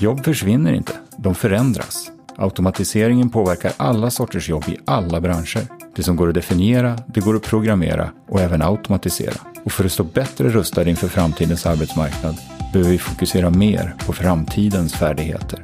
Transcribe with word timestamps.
Jobb 0.00 0.24
försvinner 0.24 0.72
inte, 0.72 0.92
de 1.16 1.34
förändras. 1.34 2.10
Automatiseringen 2.36 3.30
påverkar 3.30 3.72
alla 3.76 4.10
sorters 4.10 4.48
jobb 4.48 4.64
i 4.68 4.78
alla 4.84 5.20
branscher. 5.20 5.66
Det 5.96 6.02
som 6.02 6.16
går 6.16 6.28
att 6.28 6.34
definiera, 6.34 6.98
det 7.06 7.20
går 7.20 7.36
att 7.36 7.42
programmera 7.42 8.10
och 8.28 8.40
även 8.40 8.62
automatisera. 8.62 9.34
Och 9.64 9.72
för 9.72 9.84
att 9.84 9.92
stå 9.92 10.04
bättre 10.04 10.48
rustade 10.48 10.90
inför 10.90 11.08
framtidens 11.08 11.66
arbetsmarknad 11.66 12.36
behöver 12.72 12.90
vi 12.90 12.98
fokusera 12.98 13.50
mer 13.50 13.94
på 14.06 14.12
framtidens 14.12 14.94
färdigheter. 14.94 15.62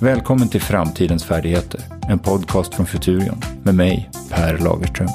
Välkommen 0.00 0.48
till 0.48 0.60
Framtidens 0.60 1.24
färdigheter, 1.24 1.80
en 2.08 2.18
podcast 2.18 2.74
från 2.74 2.86
Futurion 2.86 3.40
med 3.62 3.74
mig, 3.74 4.10
Per 4.30 4.58
Lagerström. 4.58 5.08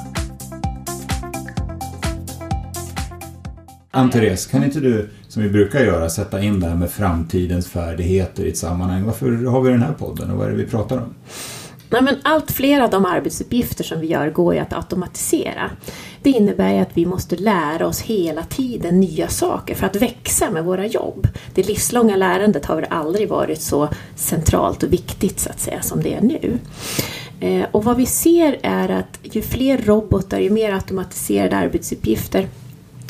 Ann-Therese, 3.90 4.46
kan 4.46 4.64
inte 4.64 4.80
du, 4.80 5.10
som 5.38 5.44
vi 5.44 5.50
brukar 5.50 5.80
göra, 5.80 6.10
sätta 6.10 6.42
in 6.42 6.60
det 6.60 6.66
här 6.66 6.74
med 6.74 6.90
framtidens 6.90 7.68
färdigheter 7.68 8.44
i 8.44 8.48
ett 8.48 8.56
sammanhang? 8.56 9.04
Varför 9.04 9.44
har 9.44 9.60
vi 9.60 9.70
den 9.70 9.82
här 9.82 9.92
podden 9.92 10.30
och 10.30 10.38
vad 10.38 10.46
är 10.46 10.50
det 10.50 10.56
vi 10.56 10.66
pratar 10.66 10.96
om? 10.96 11.14
Nej, 11.90 12.02
men 12.02 12.16
allt 12.22 12.50
fler 12.50 12.80
av 12.80 12.90
de 12.90 13.04
arbetsuppgifter 13.04 13.84
som 13.84 14.00
vi 14.00 14.06
gör 14.06 14.30
går 14.30 14.54
ju 14.54 14.60
att 14.60 14.72
automatisera. 14.72 15.70
Det 16.22 16.30
innebär 16.30 16.82
att 16.82 16.88
vi 16.94 17.06
måste 17.06 17.36
lära 17.36 17.86
oss 17.86 18.00
hela 18.00 18.42
tiden 18.42 19.00
nya 19.00 19.28
saker 19.28 19.74
för 19.74 19.86
att 19.86 19.96
växa 19.96 20.50
med 20.50 20.64
våra 20.64 20.86
jobb. 20.86 21.28
Det 21.54 21.66
livslånga 21.66 22.16
lärandet 22.16 22.66
har 22.66 22.76
väl 22.76 22.86
aldrig 22.90 23.28
varit 23.28 23.60
så 23.60 23.88
centralt 24.16 24.82
och 24.82 24.92
viktigt 24.92 25.40
så 25.40 25.50
att 25.50 25.60
säga 25.60 25.82
som 25.82 26.02
det 26.02 26.14
är 26.14 26.20
nu. 26.20 26.58
Eh, 27.40 27.66
och 27.72 27.84
vad 27.84 27.96
vi 27.96 28.06
ser 28.06 28.58
är 28.62 28.88
att 28.88 29.18
ju 29.22 29.42
fler 29.42 29.78
robotar, 29.78 30.38
ju 30.38 30.50
mer 30.50 30.72
automatiserade 30.72 31.56
arbetsuppgifter 31.56 32.48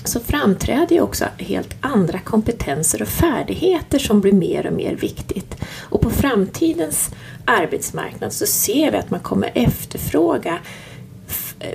så 0.04 0.20
framträder 0.20 0.96
ju 0.96 1.00
också 1.00 1.24
helt 1.38 1.74
andra 1.80 2.18
kompetenser 2.18 3.02
och 3.02 3.08
färdigheter 3.08 3.98
som 3.98 4.20
blir 4.20 4.32
mer 4.32 4.66
och 4.66 4.72
mer 4.72 4.94
viktigt. 4.94 5.56
Och 5.80 6.00
på 6.00 6.10
framtidens 6.10 7.10
arbetsmarknad 7.44 8.32
så 8.32 8.46
ser 8.46 8.90
vi 8.90 8.98
att 8.98 9.10
man 9.10 9.20
kommer 9.20 9.50
efterfråga 9.54 10.58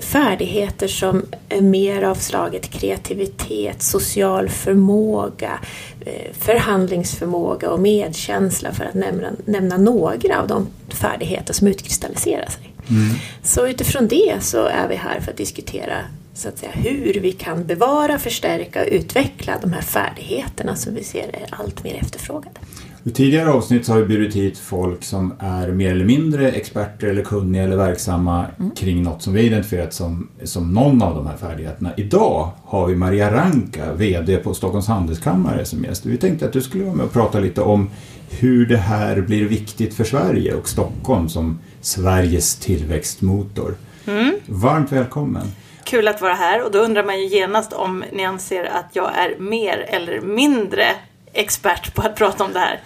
färdigheter 0.01 0.87
som 0.87 1.25
är 1.49 1.61
mer 1.61 2.03
av 2.03 2.15
slaget 2.15 2.69
kreativitet, 2.69 3.81
social 3.81 4.49
förmåga, 4.49 5.59
eh, 6.05 6.33
förhandlingsförmåga 6.39 7.69
och 7.69 7.79
medkänsla 7.79 8.71
för 8.71 8.85
att 8.85 8.93
nämna, 8.93 9.27
nämna 9.45 9.77
några 9.77 10.39
av 10.41 10.47
de 10.47 10.67
färdigheter 10.89 11.53
som 11.53 11.67
utkristalliserar 11.67 12.49
sig. 12.49 12.73
Mm. 12.89 13.15
Så 13.43 13.67
utifrån 13.67 14.07
det 14.07 14.37
så 14.41 14.65
är 14.65 14.87
vi 14.89 14.95
här 14.95 15.19
för 15.19 15.31
att 15.31 15.37
diskutera 15.37 15.97
så 16.33 16.49
att 16.49 16.57
säga, 16.57 16.71
hur 16.71 17.19
vi 17.21 17.31
kan 17.31 17.65
bevara, 17.65 18.19
förstärka 18.19 18.81
och 18.81 18.87
utveckla 18.91 19.53
de 19.61 19.73
här 19.73 19.81
färdigheterna 19.81 20.75
som 20.75 20.95
vi 20.95 21.03
ser 21.03 21.27
är 21.27 21.45
allt 21.49 21.83
mer 21.83 21.95
efterfrågade. 21.95 22.59
I 23.05 23.11
tidigare 23.11 23.51
avsnitt 23.51 23.85
så 23.85 23.91
har 23.91 23.99
vi 23.99 24.05
bjudit 24.05 24.35
hit 24.35 24.57
folk 24.57 25.03
som 25.03 25.33
är 25.39 25.67
mer 25.67 25.91
eller 25.91 26.05
mindre 26.05 26.51
experter 26.51 27.07
eller 27.07 27.23
kunniga 27.23 27.63
eller 27.63 27.75
verksamma 27.75 28.45
mm. 28.59 28.71
kring 28.71 29.03
något 29.03 29.21
som 29.21 29.33
vi 29.33 29.41
identifierat 29.41 29.93
som, 29.93 30.29
som 30.43 30.73
någon 30.73 31.01
av 31.01 31.15
de 31.15 31.27
här 31.27 31.37
färdigheterna. 31.37 31.93
Idag 31.97 32.51
har 32.63 32.87
vi 32.87 32.95
Maria 32.95 33.33
Ranka, 33.33 33.93
VD 33.93 34.37
på 34.37 34.53
Stockholms 34.53 34.87
Handelskammare 34.87 35.65
som 35.65 35.83
gäst. 35.83 36.05
Vi 36.05 36.17
tänkte 36.17 36.45
att 36.45 36.53
du 36.53 36.61
skulle 36.61 36.83
vara 36.83 36.95
med 36.95 37.05
och 37.05 37.13
prata 37.13 37.39
lite 37.39 37.61
om 37.61 37.89
hur 38.29 38.65
det 38.65 38.77
här 38.77 39.21
blir 39.21 39.47
viktigt 39.47 39.93
för 39.93 40.03
Sverige 40.03 40.53
och 40.53 40.69
Stockholm 40.69 41.29
som 41.29 41.59
Sveriges 41.81 42.55
tillväxtmotor. 42.55 43.75
Mm. 44.05 44.35
Varmt 44.45 44.91
välkommen! 44.91 45.47
Kul 45.85 46.07
att 46.07 46.21
vara 46.21 46.33
här 46.33 46.63
och 46.63 46.71
då 46.71 46.79
undrar 46.79 47.03
man 47.03 47.19
ju 47.19 47.27
genast 47.27 47.73
om 47.73 48.03
ni 48.11 48.25
anser 48.25 48.63
att 48.63 48.89
jag 48.93 49.17
är 49.17 49.39
mer 49.39 49.77
eller 49.77 50.21
mindre 50.21 50.85
expert 51.33 51.95
på 51.95 52.01
att 52.01 52.15
prata 52.15 52.43
om 52.43 52.53
det 52.53 52.59
här. 52.59 52.79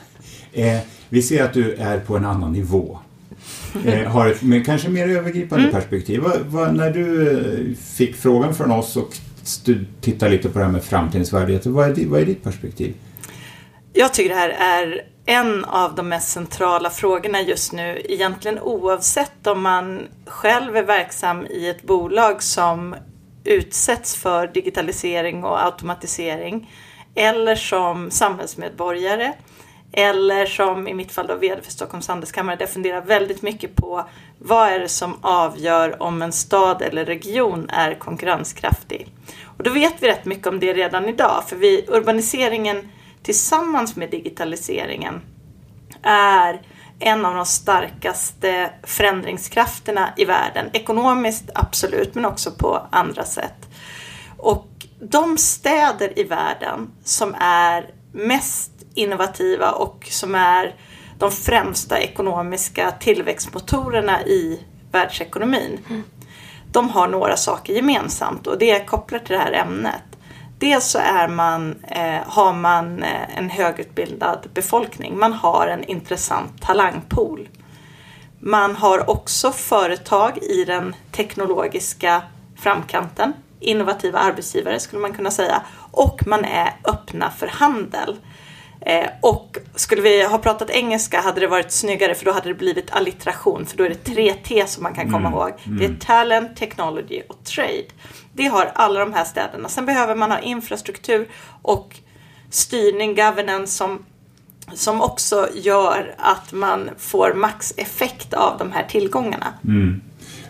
Eh, 0.54 0.80
vi 1.10 1.22
ser 1.22 1.44
att 1.44 1.54
du 1.54 1.74
är 1.74 2.00
på 2.00 2.18
en 2.18 2.26
annan 2.26 2.54
nivå. 2.54 3.00
Eh, 3.86 4.04
har 4.12 4.28
ett 4.28 4.42
men 4.42 4.64
kanske 4.64 4.90
mer 4.90 5.10
övergripande 5.10 5.64
mm. 5.64 5.76
perspektiv. 5.76 6.20
Vad, 6.22 6.40
vad, 6.40 6.76
när 6.76 6.92
du 6.92 7.32
eh, 7.32 7.76
fick 7.96 8.16
frågan 8.16 8.56
från 8.56 8.72
oss 8.72 8.98
och 8.98 9.18
tittar 10.02 10.30
lite 10.30 10.50
på 10.50 10.60
det 10.60 10.66
här 10.66 10.72
med 10.72 10.84
framtidens 10.84 11.34
värdigheter, 11.34 11.70
vad 11.70 12.00
är, 12.00 12.06
vad 12.06 12.22
är 12.22 12.26
ditt 12.26 12.44
perspektiv? 12.44 12.94
Jag 14.00 14.14
tycker 14.14 14.30
det 14.30 14.36
här 14.36 14.50
är 14.50 15.02
en 15.26 15.66
av 15.66 15.96
de 15.96 16.10
mest 16.10 16.32
centrala 16.32 16.90
frågorna 16.90 17.42
just 17.42 17.74
nu, 17.74 18.02
egentligen 18.10 18.60
oavsett 18.60 19.48
om 19.48 19.62
man 19.62 20.08
själv 20.26 20.78
är 20.78 20.84
verksam 20.84 21.46
i 21.46 21.70
ett 21.70 21.84
bolag 21.84 22.44
som 22.44 22.96
utsätts 23.44 24.16
för 24.16 24.48
digitalisering 24.48 25.44
och 25.44 25.66
automatisering 25.66 26.72
eller 27.16 27.56
som 27.56 28.12
samhällsmedborgare 28.12 29.34
eller 29.92 30.46
som 30.46 30.88
i 30.88 30.94
mitt 30.94 31.12
fall 31.12 31.28
då 31.28 31.36
vd 31.36 31.62
för 31.62 31.72
Stockholms 31.72 32.08
handelskammare 32.08 32.56
där 32.56 32.64
jag 32.64 32.74
funderar 32.74 33.02
väldigt 33.02 33.42
mycket 33.42 33.76
på 33.76 34.10
vad 34.40 34.70
är 34.70 34.80
det 34.80 34.90
som 34.90 35.20
avgör 35.22 36.04
om 36.04 36.22
en 36.22 36.32
stad 36.32 36.82
eller 36.82 37.06
region 37.06 37.70
är 37.70 37.96
konkurrenskraftig. 37.96 39.08
Och 39.58 39.64
då 39.64 39.70
vet 39.70 39.94
vi 40.00 40.08
rätt 40.08 40.26
mycket 40.26 40.48
om 40.48 40.60
det 40.60 40.74
redan 40.74 41.10
idag 41.10 41.44
för 41.48 41.56
vi, 41.56 41.86
urbaniseringen 41.88 42.90
tillsammans 43.28 43.96
med 43.96 44.10
digitaliseringen 44.10 45.22
är 46.04 46.62
en 47.00 47.26
av 47.26 47.36
de 47.36 47.46
starkaste 47.46 48.70
förändringskrafterna 48.84 50.14
i 50.18 50.26
världen. 50.26 50.70
Ekonomiskt 50.74 51.50
absolut, 51.56 52.16
men 52.16 52.26
också 52.26 52.52
på 52.52 52.88
andra 52.92 53.24
sätt. 53.24 53.70
Och 54.38 54.68
de 55.00 55.38
städer 55.38 56.20
i 56.20 56.24
världen 56.24 56.92
som 57.04 57.36
är 57.40 57.90
mest 58.12 58.72
innovativa 58.94 59.72
och 59.72 60.08
som 60.10 60.36
är 60.36 60.76
de 61.20 61.32
främsta 61.32 62.00
ekonomiska 62.00 62.92
tillväxtmotorerna 62.92 64.22
i 64.22 64.60
världsekonomin. 64.92 65.80
Mm. 65.90 66.04
De 66.72 66.90
har 66.90 67.08
några 67.08 67.38
saker 67.38 67.74
gemensamt 67.74 68.48
och 68.48 68.58
det 68.58 68.72
är 68.72 68.86
kopplat 68.86 69.26
till 69.26 69.36
det 69.36 69.42
här 69.42 69.52
ämnet. 69.52 70.07
Dels 70.60 70.86
så 70.86 71.00
är 71.00 71.28
man, 71.28 71.76
eh, 71.84 72.22
har 72.26 72.54
man 72.54 73.04
eh, 73.04 73.38
en 73.38 73.50
högutbildad 73.50 74.48
befolkning. 74.54 75.18
Man 75.18 75.34
har 75.34 75.68
en 75.68 75.84
intressant 75.84 76.62
talangpool. 76.62 77.50
Man 78.40 78.76
har 78.76 79.10
också 79.10 79.52
företag 79.52 80.38
i 80.38 80.66
den 80.66 80.96
teknologiska 81.12 82.22
framkanten. 82.58 83.34
Innovativa 83.60 84.20
arbetsgivare 84.20 84.80
skulle 84.80 85.02
man 85.02 85.14
kunna 85.14 85.32
säga. 85.32 85.62
Och 85.92 86.28
man 86.28 86.46
är 86.46 86.76
öppna 86.84 87.32
för 87.32 87.48
handel. 87.48 88.18
Eh, 88.82 89.10
och 89.22 89.58
skulle 89.76 90.02
vi 90.02 90.24
ha 90.24 90.38
pratat 90.38 90.70
engelska 90.70 91.22
hade 91.22 91.40
det 91.40 91.48
varit 91.48 91.72
snyggare 91.72 92.16
för 92.16 92.26
då 92.26 92.32
hade 92.32 92.48
det 92.48 92.54
blivit 92.54 92.92
allitteration 92.92 93.66
för 93.66 93.78
då 93.78 93.84
är 93.84 93.90
det 93.90 94.04
tre 94.04 94.34
T 94.34 94.64
som 94.68 94.84
man 94.84 94.94
kan 94.94 95.06
komma 95.06 95.28
mm. 95.28 95.34
ihåg. 95.34 95.52
Det 95.66 95.84
är 95.84 95.90
mm. 95.90 96.00
talent, 96.00 96.58
technology 96.58 97.22
och 97.28 97.44
trade. 97.44 97.88
Det 98.34 98.46
har 98.46 98.72
alla 98.76 99.00
de 99.00 99.14
här 99.14 99.26
städerna. 99.26 99.70
Sen 99.70 99.86
behöver 99.86 100.16
man 100.16 100.32
ha 100.32 100.40
infrastruktur 100.40 101.28
och 101.62 101.96
styrning, 102.50 103.16
governance 103.16 103.78
som, 103.78 104.06
som 104.74 105.02
också 105.02 105.48
gör 105.56 106.16
att 106.18 106.54
man 106.54 106.90
får 106.98 107.34
maxeffekt 107.34 108.34
av 108.34 108.58
de 108.58 108.72
här 108.72 108.84
tillgångarna. 108.84 109.54
Mm. 109.64 110.02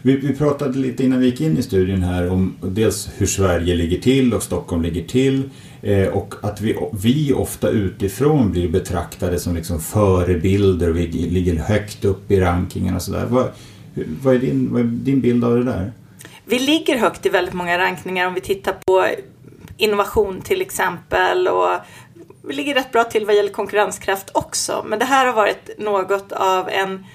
Vi, 0.01 0.17
vi, 0.17 0.35
pratade 0.35 0.77
lite 0.77 1.03
innan 1.03 1.19
vi 1.19 1.25
gick 1.25 1.41
in 1.41 1.57
i 1.57 1.61
studien 1.61 2.03
här 2.03 2.29
om 2.29 2.55
dels 2.61 3.09
hur 3.17 3.25
Sverige 3.25 3.75
ligger 3.75 3.97
till 3.97 4.33
och 4.33 4.43
Stockholm 4.43 4.81
ligger 4.81 5.03
till. 5.03 5.49
Eh, 5.87 6.07
och 6.07 6.33
att 6.41 6.61
vi, 6.61 6.77
vi 6.91 7.33
ofta 7.33 7.69
utifrån 7.69 8.51
blir 8.51 8.69
betraktade 8.69 9.39
som 9.39 9.55
liksom 9.55 9.79
förebilder 9.79 10.89
och 10.89 10.97
vi 10.97 11.07
ligger 11.07 11.55
högt 11.55 12.05
upp 12.05 12.31
i 12.31 12.39
rankingen 12.39 12.95
och 12.95 13.01
sådär. 13.01 13.25
Vad, 13.29 13.51
vad, 14.21 14.35
är 14.35 14.39
din, 14.39 14.73
vad 14.73 14.81
är 14.81 14.85
din 14.85 15.21
bild 15.21 15.45
av 15.45 15.55
det 15.55 15.63
där? 15.63 15.91
Vi 16.45 16.59
ligger 16.59 16.97
högt 16.97 17.25
i 17.25 17.29
väldigt 17.29 17.53
många 17.53 17.77
rankningar 17.77 18.27
om 18.27 18.33
vi 18.33 18.41
tittar 18.41 18.73
på 18.85 19.07
innovation 19.77 20.41
till 20.41 20.61
exempel 20.61 21.47
och 21.47 21.69
vi 22.41 22.53
ligger 22.53 22.73
rätt 22.73 22.91
bra 22.91 23.03
till 23.03 23.25
vad 23.25 23.35
gäller 23.35 23.53
konkurrenskraft 23.53 24.29
också. 24.33 24.85
Men 24.87 24.99
det 24.99 25.05
här 25.05 25.25
har 25.25 25.33
varit 25.33 25.69
något 25.77 26.31
av 26.31 26.69
en 26.69 27.05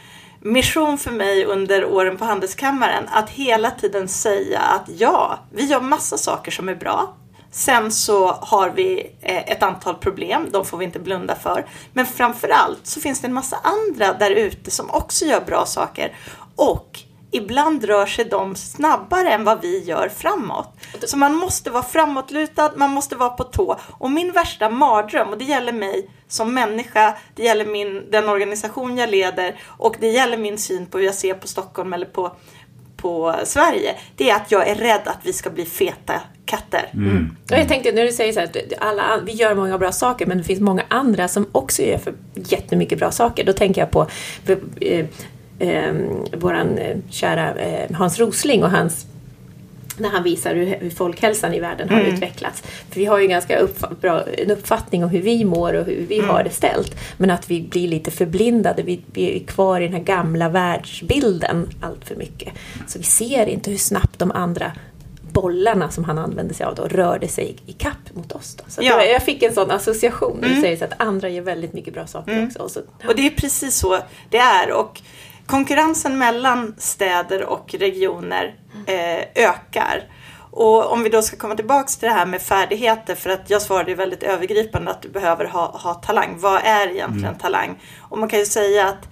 mission 0.41 0.99
för 0.99 1.11
mig 1.11 1.45
under 1.45 1.85
åren 1.85 2.17
på 2.17 2.25
Handelskammaren 2.25 3.05
att 3.09 3.31
hela 3.31 3.71
tiden 3.71 4.09
säga 4.09 4.61
att 4.61 4.91
ja, 4.99 5.39
vi 5.51 5.65
gör 5.65 5.81
massa 5.81 6.17
saker 6.17 6.51
som 6.51 6.69
är 6.69 6.75
bra. 6.75 7.15
Sen 7.55 7.93
så 7.93 8.33
har 8.33 8.71
vi 8.71 9.11
eh, 9.21 9.51
ett 9.53 9.63
antal 9.63 9.95
problem, 9.95 10.49
de 10.51 10.65
får 10.65 10.79
vi 10.79 10.85
inte 10.85 10.99
blunda 10.99 11.35
för. 11.35 11.67
Men 11.93 12.07
framförallt 12.07 12.87
så 12.87 13.01
finns 13.01 13.21
det 13.21 13.27
en 13.27 13.35
massa 13.35 13.57
andra 13.63 14.13
där 14.13 14.31
ute 14.31 14.71
som 14.71 14.91
också 14.91 15.25
gör 15.25 15.41
bra 15.41 15.67
saker. 15.67 16.17
Och 16.57 16.99
ibland 17.31 17.85
rör 17.85 18.07
sig 18.07 18.25
de 18.25 18.55
snabbare 18.57 19.31
än 19.31 19.45
vad 19.45 19.61
vi 19.61 19.85
gör 19.85 20.09
framåt. 20.09 20.75
Så 21.05 21.17
man 21.17 21.35
måste 21.35 21.71
vara 21.71 21.83
framåtlutad, 21.83 22.73
man 22.77 22.91
måste 22.91 23.17
vara 23.17 23.31
på 23.31 23.45
tå. 23.45 23.77
Och 23.91 24.11
min 24.11 24.33
värsta 24.33 24.71
mardröm, 24.71 25.29
och 25.29 25.39
det 25.39 25.45
gäller 25.45 25.73
mig 25.73 26.11
som 26.29 26.55
människa, 26.55 27.17
det 27.35 27.43
gäller 27.43 27.67
min, 27.67 28.11
den 28.11 28.29
organisation 28.29 28.99
jag 28.99 29.11
leder 29.11 29.61
och 29.67 29.97
det 30.01 30.09
gäller 30.09 30.37
min 30.37 30.59
syn 30.59 30.87
på 30.87 30.99
hur 30.99 31.05
jag 31.05 31.15
ser 31.15 31.35
på 31.35 31.49
Stockholm 31.49 31.93
eller 31.93 32.07
på, 32.07 32.37
på 33.03 33.35
Sverige. 33.45 33.95
Det 34.17 34.31
är 34.31 34.37
att 34.37 34.53
jag 34.53 34.69
är 34.69 34.75
rädd 34.75 35.01
att 35.05 35.19
vi 35.23 35.33
ska 35.33 35.51
bli 35.51 35.65
feta 35.65 36.21
katter. 36.45 36.91
Mm. 36.95 37.37
Och 37.51 37.59
jag 37.59 37.69
tänkte 37.69 37.93
när 37.93 38.05
du 38.05 38.13
säger 38.13 38.33
så 38.33 38.41
här, 38.41 38.47
att 38.47 38.57
alla, 38.79 39.21
vi 39.27 39.33
gör 39.33 39.55
många 39.55 39.79
bra 39.79 39.93
saker 39.93 40.27
men 40.27 40.39
det 40.39 40.45
finns 40.45 40.61
många 40.61 40.83
andra 40.89 41.29
som 41.29 41.47
också 41.53 41.83
gör 41.83 41.99
för 41.99 42.15
jättemycket 42.35 42.99
bra 42.99 43.11
saker. 43.11 43.45
Då 43.45 43.53
tänker 43.53 43.81
jag 43.81 43.91
på 43.91 44.07
för, 44.45 44.59
eh, 44.81 45.07
eh, 45.59 45.95
våran 46.37 46.79
eh, 46.79 46.97
kära 47.11 47.55
eh, 47.55 47.97
Hans 47.97 48.19
Rosling 48.19 48.65
och 48.65 48.71
hans 48.71 49.07
när 50.03 50.09
han 50.09 50.23
visar 50.23 50.55
hur, 50.55 50.67
hur 50.81 50.91
folkhälsan 50.91 51.55
i 51.55 51.61
världen 51.61 51.89
har 51.89 52.01
Mm. 52.01 52.15
utvecklats. 52.15 52.63
För 52.63 52.95
vi 53.01 53.05
har 53.05 53.19
ju 53.19 53.27
ganska 53.27 53.59
uppf- 53.61 54.01
bra, 54.01 54.23
en 54.39 54.51
uppfattning 54.51 55.05
om 55.05 55.11
hur 55.11 55.23
vi 55.23 55.45
mår 55.45 55.73
och 55.75 55.87
hur 55.87 56.07
vi 56.09 56.19
Mm. 56.19 56.31
har 56.31 56.45
det 56.45 56.51
ställt. 56.51 56.95
Men 57.17 57.31
att 57.31 57.51
vi 57.51 57.61
blir 57.63 57.89
lite 57.89 58.11
förblindade. 58.11 58.83
Vi, 58.83 59.01
vi 59.13 59.37
är 59.37 59.47
kvar 59.47 59.81
i 59.81 59.85
den 59.85 59.93
här 59.97 60.03
gamla 60.03 60.49
världsbilden 60.49 61.69
allt 61.81 62.05
för 62.05 62.15
mycket. 62.17 62.53
Så 62.87 62.99
vi 62.99 63.05
ser 63.05 63.47
inte 63.47 63.71
hur 63.71 63.79
snabbt 63.79 64.19
de 64.19 64.31
andra 64.33 64.73
bollarna 65.33 65.91
som 65.91 66.05
han 66.05 66.19
använde 66.19 66.55
sig 66.55 66.67
av 66.67 66.75
då 66.75 66.83
rörde 66.83 67.29
sig 67.29 67.57
i 67.67 67.73
kapp 67.73 68.15
mot 68.15 68.33
oss. 68.33 68.55
Då. 68.55 68.65
Så 68.69 68.81
Ja. 68.85 68.97
var- 68.97 69.03
jag 69.03 69.23
fick 69.23 69.43
en 69.43 69.55
sån 69.55 69.71
association 69.71 70.37
när 70.41 70.49
du 70.49 70.53
Mm. 70.55 70.63
säger 70.63 70.77
så 70.77 70.85
att 70.85 70.93
andra 71.03 71.29
gör 71.29 71.43
väldigt 71.43 71.73
mycket 71.73 71.95
bra 71.95 72.07
saker 72.07 72.47
också. 72.47 72.59
Och 72.59 72.71
så, 72.71 72.81
Och 73.09 73.17
det 73.17 73.27
är 73.27 73.31
precis 73.31 73.77
så 73.77 73.99
det 74.31 74.39
är. 74.39 74.73
Och 74.73 75.01
konkurrensen 75.53 76.19
mellan 76.19 76.75
städer 76.79 77.45
och 77.45 77.75
regioner 77.75 78.55
eh, 78.87 79.45
ökar. 79.49 80.03
Och 80.51 80.93
om 80.93 81.03
vi 81.03 81.09
då 81.09 81.23
ska 81.23 81.37
komma 81.37 81.55
tillbaks 81.55 81.97
till 81.97 82.09
det 82.09 82.15
här 82.15 82.27
med 82.27 82.43
färdigheter, 82.43 83.15
för 83.15 83.31
att 83.31 83.51
jag 83.51 83.63
svarade 83.63 83.91
ju 83.91 83.97
väldigt 83.97 84.23
övergripande 84.23 84.91
att 84.91 85.03
du 85.03 85.09
behöver 85.09 85.45
ha, 85.45 85.67
ha 85.67 85.95
talang. 85.95 86.37
Vad 86.39 86.61
är 86.65 86.89
egentligen 86.89 87.39
talang? 87.39 87.81
Och 88.01 88.19
man 88.19 88.29
kan 88.29 88.39
ju 88.39 88.47
säga 88.47 88.89
att 88.89 89.09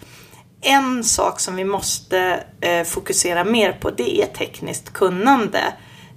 en 0.61 1.05
sak 1.05 1.41
som 1.41 1.57
vi 1.57 1.65
måste 1.65 2.45
eh, 2.61 2.85
fokusera 2.85 3.45
mer 3.45 3.73
på 3.73 3.91
det 3.91 4.23
är 4.23 4.27
tekniskt 4.27 4.93
kunnande 4.93 5.61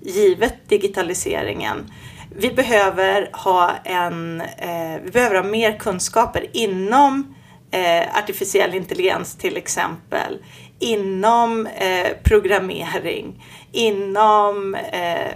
givet 0.01 0.69
digitaliseringen. 0.69 1.91
Vi 2.35 2.53
behöver 2.53 3.29
ha, 3.33 3.71
en, 3.83 4.41
eh, 4.41 5.01
vi 5.03 5.11
behöver 5.11 5.35
ha 5.35 5.43
mer 5.43 5.79
kunskaper 5.79 6.45
inom 6.53 7.35
eh, 7.73 8.17
artificiell 8.17 8.73
intelligens 8.73 9.35
till 9.35 9.57
exempel, 9.57 10.37
inom 10.79 11.67
eh, 11.67 12.07
programmering, 12.23 13.45
inom 13.71 14.75
eh, 14.75 15.31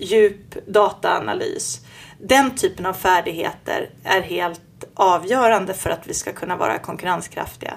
djup 0.00 0.66
dataanalys. 0.66 1.80
Den 2.20 2.56
typen 2.56 2.86
av 2.86 2.92
färdigheter 2.92 3.90
är 4.04 4.20
helt 4.20 4.60
avgörande 4.94 5.74
för 5.74 5.90
att 5.90 6.06
vi 6.06 6.14
ska 6.14 6.32
kunna 6.32 6.56
vara 6.56 6.78
konkurrenskraftiga. 6.78 7.74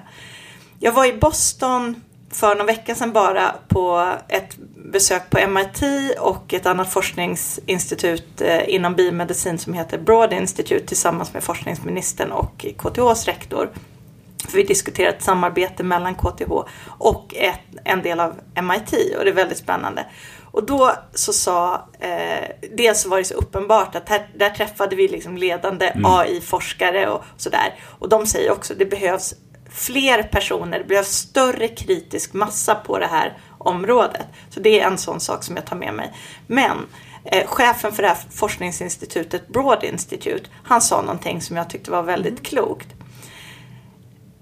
Jag 0.78 0.92
var 0.92 1.06
i 1.06 1.12
Boston 1.12 2.02
för 2.30 2.54
någon 2.54 2.66
vecka 2.66 2.94
sedan 2.94 3.12
bara 3.12 3.54
på 3.68 4.12
ett 4.28 4.56
besök 4.92 5.30
på 5.30 5.48
MIT 5.48 5.82
och 6.18 6.54
ett 6.54 6.66
annat 6.66 6.92
forskningsinstitut 6.92 8.40
eh, 8.40 8.74
inom 8.74 8.94
biomedicin 8.94 9.58
som 9.58 9.74
heter 9.74 9.98
Broad 9.98 10.32
Institute 10.32 10.86
tillsammans 10.86 11.34
med 11.34 11.42
forskningsministern 11.42 12.32
och 12.32 12.66
KTHs 12.78 13.26
rektor. 13.26 13.70
För 14.50 14.56
vi 14.56 14.62
diskuterar 14.62 15.08
ett 15.08 15.22
samarbete 15.22 15.82
mellan 15.82 16.14
KTH 16.14 16.52
och 16.98 17.34
ett, 17.34 17.60
en 17.84 18.02
del 18.02 18.20
av 18.20 18.40
MIT 18.62 19.16
och 19.18 19.24
det 19.24 19.30
är 19.30 19.34
väldigt 19.34 19.58
spännande. 19.58 20.06
Och 20.52 20.66
då 20.66 20.92
så 21.14 21.32
sa, 21.32 21.88
eh, 22.00 22.50
dels 22.76 23.06
var 23.06 23.18
det 23.18 23.24
så 23.24 23.34
uppenbart 23.34 23.94
att 23.94 24.08
här, 24.08 24.28
där 24.36 24.50
träffade 24.50 24.96
vi 24.96 25.08
liksom 25.08 25.36
ledande 25.36 25.92
AI-forskare 26.04 27.08
och 27.08 27.24
sådär. 27.36 27.74
Och 27.98 28.08
de 28.08 28.26
säger 28.26 28.52
också 28.52 28.72
att 28.72 28.78
det 28.78 28.86
behövs 28.86 29.34
fler 29.70 30.22
personer, 30.22 30.78
det 30.78 30.84
behövs 30.84 31.08
större 31.08 31.68
kritisk 31.68 32.32
massa 32.32 32.74
på 32.74 32.98
det 32.98 33.06
här 33.06 33.38
området. 33.58 34.26
Så 34.48 34.60
det 34.60 34.80
är 34.80 34.86
en 34.86 34.98
sån 34.98 35.20
sak 35.20 35.44
som 35.44 35.56
jag 35.56 35.66
tar 35.66 35.76
med 35.76 35.94
mig. 35.94 36.14
Men 36.46 36.76
eh, 37.24 37.46
chefen 37.46 37.92
för 37.92 38.02
det 38.02 38.08
här 38.08 38.18
forskningsinstitutet, 38.30 39.48
Broad 39.48 39.84
Institute, 39.84 40.50
han 40.64 40.80
sa 40.80 41.02
någonting 41.02 41.40
som 41.40 41.56
jag 41.56 41.70
tyckte 41.70 41.90
var 41.90 42.02
väldigt 42.02 42.42
klokt 42.42 42.88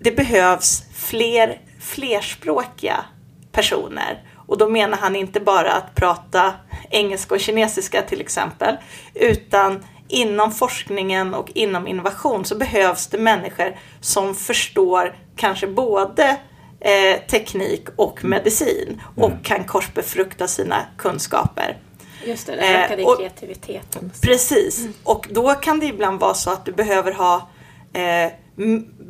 det 0.00 0.10
behövs 0.16 0.82
fler 0.94 1.60
flerspråkiga 1.80 3.04
personer. 3.52 4.22
Och 4.46 4.58
då 4.58 4.68
menar 4.68 4.98
han 4.98 5.16
inte 5.16 5.40
bara 5.40 5.72
att 5.72 5.94
prata 5.94 6.52
engelska 6.90 7.34
och 7.34 7.40
kinesiska 7.40 8.02
till 8.02 8.20
exempel, 8.20 8.76
utan 9.14 9.84
inom 10.08 10.52
forskningen 10.52 11.34
och 11.34 11.50
inom 11.54 11.86
innovation 11.86 12.44
så 12.44 12.54
behövs 12.56 13.06
det 13.06 13.18
människor 13.18 13.76
som 14.00 14.34
förstår 14.34 15.16
kanske 15.36 15.66
både 15.66 16.36
eh, 16.80 17.20
teknik 17.30 17.88
och 17.96 18.24
medicin 18.24 19.02
och 19.16 19.32
kan 19.42 19.64
korsbefrukta 19.64 20.48
sina 20.48 20.84
kunskaper. 20.98 21.76
just 22.24 22.46
det, 22.46 22.56
det 22.56 22.62
Eh, 22.62 22.80
ökade 22.84 23.04
och- 23.04 23.18
kreativiteten. 23.18 24.12
Precis, 24.22 24.86
och 25.04 25.26
då 25.30 25.54
kan 25.54 25.80
det 25.80 25.86
ibland 25.86 26.20
vara 26.20 26.34
så 26.34 26.50
att 26.50 26.64
du 26.64 26.72
behöver 26.72 27.12
ha 27.12 27.48
eh, 27.92 28.32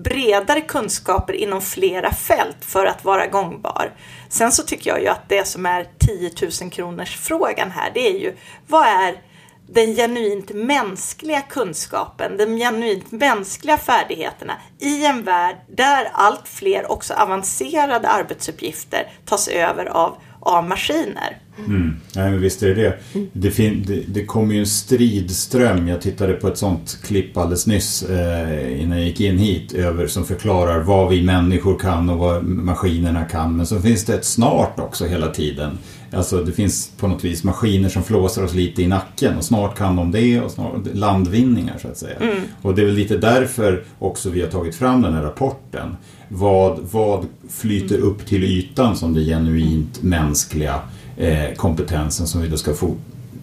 bredare 0.05 0.61
kunskaper 0.61 1.33
inom 1.33 1.61
flera 1.61 2.13
fält 2.13 2.57
för 2.61 2.87
att 2.87 3.05
vara 3.05 3.27
gångbar. 3.27 3.93
Sen 4.29 4.53
så 4.53 4.63
tycker 4.63 4.91
jag 4.91 5.03
ju 5.03 5.09
att 5.09 5.29
det 5.29 5.47
som 5.47 5.67
är 5.67 5.87
10 5.99 6.31
000 6.63 6.71
kronors 6.71 7.17
frågan 7.17 7.71
här, 7.71 7.91
det 7.95 8.09
är 8.09 8.19
ju 8.19 8.37
vad 8.67 8.87
är 8.87 9.23
den 9.71 9.95
genuint 9.95 10.51
mänskliga 10.55 11.41
kunskapen, 11.41 12.37
de 12.37 12.57
genuint 12.57 13.13
mänskliga 13.13 13.77
färdigheterna 13.77 14.55
i 14.79 15.07
en 15.07 15.23
värld 15.23 15.57
där 15.69 16.11
allt 16.13 16.49
fler 16.49 16.93
också 16.93 17.15
avancerade 17.15 18.09
arbetsuppgifter 18.09 19.13
tas 19.25 19.49
över 19.49 19.85
av, 19.87 20.17
av 20.41 20.65
maskiner. 20.65 21.39
Mm. 21.67 21.95
Nej, 22.17 22.31
men 22.31 22.41
visst 22.41 22.63
är 22.63 22.75
det 22.75 22.83
det. 22.83 22.99
Det, 23.33 23.51
fin- 23.51 23.85
det. 23.87 24.03
det 24.07 24.25
kommer 24.25 24.55
ju 24.55 24.61
en 24.61 24.67
stridström. 24.67 25.89
Jag 25.89 26.01
tittade 26.01 26.33
på 26.33 26.49
ett 26.49 26.59
sånt 26.59 26.99
klipp 27.05 27.37
alldeles 27.37 27.67
nyss 27.67 28.03
eh, 28.03 28.83
innan 28.83 28.99
jag 28.99 29.07
gick 29.07 29.21
in 29.21 29.39
hit 29.39 29.73
över 29.73 30.07
som 30.07 30.25
förklarar 30.25 30.81
vad 30.81 31.09
vi 31.11 31.23
människor 31.23 31.79
kan 31.79 32.11
och 32.11 32.19
vad 32.19 32.45
maskinerna 32.45 33.25
kan. 33.25 33.57
Men 33.57 33.67
så 33.67 33.81
finns 33.81 34.05
det 34.05 34.15
ett 34.15 34.25
snart 34.25 34.79
också 34.81 35.07
hela 35.07 35.29
tiden. 35.29 35.79
Alltså 36.13 36.45
det 36.45 36.53
finns 36.53 36.91
på 36.99 37.09
något 37.09 37.25
vis 37.25 37.45
maskiner 37.45 37.89
som 37.89 38.03
flåsar 38.03 38.43
oss 38.43 38.55
lite 38.55 38.83
i 38.83 38.87
nacken 38.87 39.37
och 39.37 39.45
snart 39.45 39.79
kan 39.79 39.97
de 39.97 40.11
det 40.11 40.41
och 40.41 40.51
snart 40.51 40.75
landvinningar 40.93 41.79
så 41.83 41.89
att 41.89 41.97
säga. 41.97 42.17
Och 42.63 42.75
det 42.75 42.83
är 42.83 42.87
väl 42.87 42.95
lite 42.95 43.17
därför 43.17 43.85
också 43.99 44.31
vi 44.31 44.41
har 44.41 44.49
tagit 44.49 44.75
fram 44.75 45.03
den 45.03 45.15
här 45.15 45.23
rapporten. 45.23 45.97
Vad, 46.29 46.79
vad 46.93 47.27
flyter 47.49 47.99
upp 47.99 48.27
till 48.27 48.45
ytan 48.45 48.97
som 48.97 49.15
det 49.15 49.25
genuint 49.25 50.03
mänskliga 50.03 50.81
eh, 51.17 51.55
kompetensen 51.57 52.27
som 52.27 52.41
vi 52.43 52.49
då 52.49 52.57
ska 52.57 52.73
fo- 52.73 52.97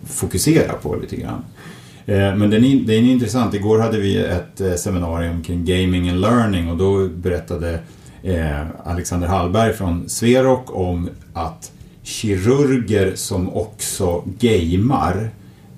fokusera 0.05 0.73
på 0.73 0.95
lite 0.95 1.15
grann. 1.15 1.43
Eh, 2.05 2.35
men 2.35 2.49
den 2.49 2.65
är, 2.65 2.75
den 2.75 2.95
är 2.95 3.11
intressant. 3.11 3.53
Igår 3.53 3.79
hade 3.79 3.99
vi 3.99 4.17
ett 4.17 4.61
eh, 4.61 4.73
seminarium 4.73 5.43
kring 5.43 5.65
gaming 5.65 6.09
and 6.09 6.21
learning 6.21 6.69
och 6.71 6.77
då 6.77 7.07
berättade 7.07 7.79
eh, 8.23 8.61
Alexander 8.85 9.27
Hallberg 9.27 9.73
från 9.73 10.09
Sverok 10.09 10.75
om 10.75 11.09
att 11.33 11.71
kirurger 12.03 13.11
som 13.15 13.49
också 13.53 14.23
gamar 14.39 15.29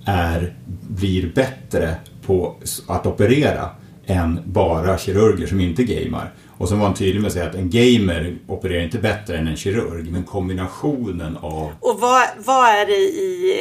är, 0.05 0.53
blir 0.87 1.31
bättre 1.35 1.95
på 2.25 2.55
att 2.87 3.05
operera 3.05 3.69
än 4.05 4.39
bara 4.45 4.97
kirurger 4.97 5.47
som 5.47 5.59
inte 5.61 5.83
gamar. 5.83 6.31
Och 6.57 6.69
så 6.69 6.75
var 6.75 6.85
han 6.85 6.93
tydlig 6.93 7.21
med 7.21 7.27
att 7.27 7.33
säga 7.33 7.45
att 7.49 7.55
en 7.55 7.69
gamer 7.69 8.35
opererar 8.47 8.83
inte 8.83 8.97
bättre 8.97 9.37
än 9.37 9.47
en 9.47 9.55
kirurg, 9.55 10.11
men 10.11 10.23
kombinationen 10.23 11.37
av 11.37 11.69
Och 11.79 11.99
vad, 11.99 12.23
vad 12.45 12.65
är 12.69 12.85
det 12.85 12.93
i 12.97 13.53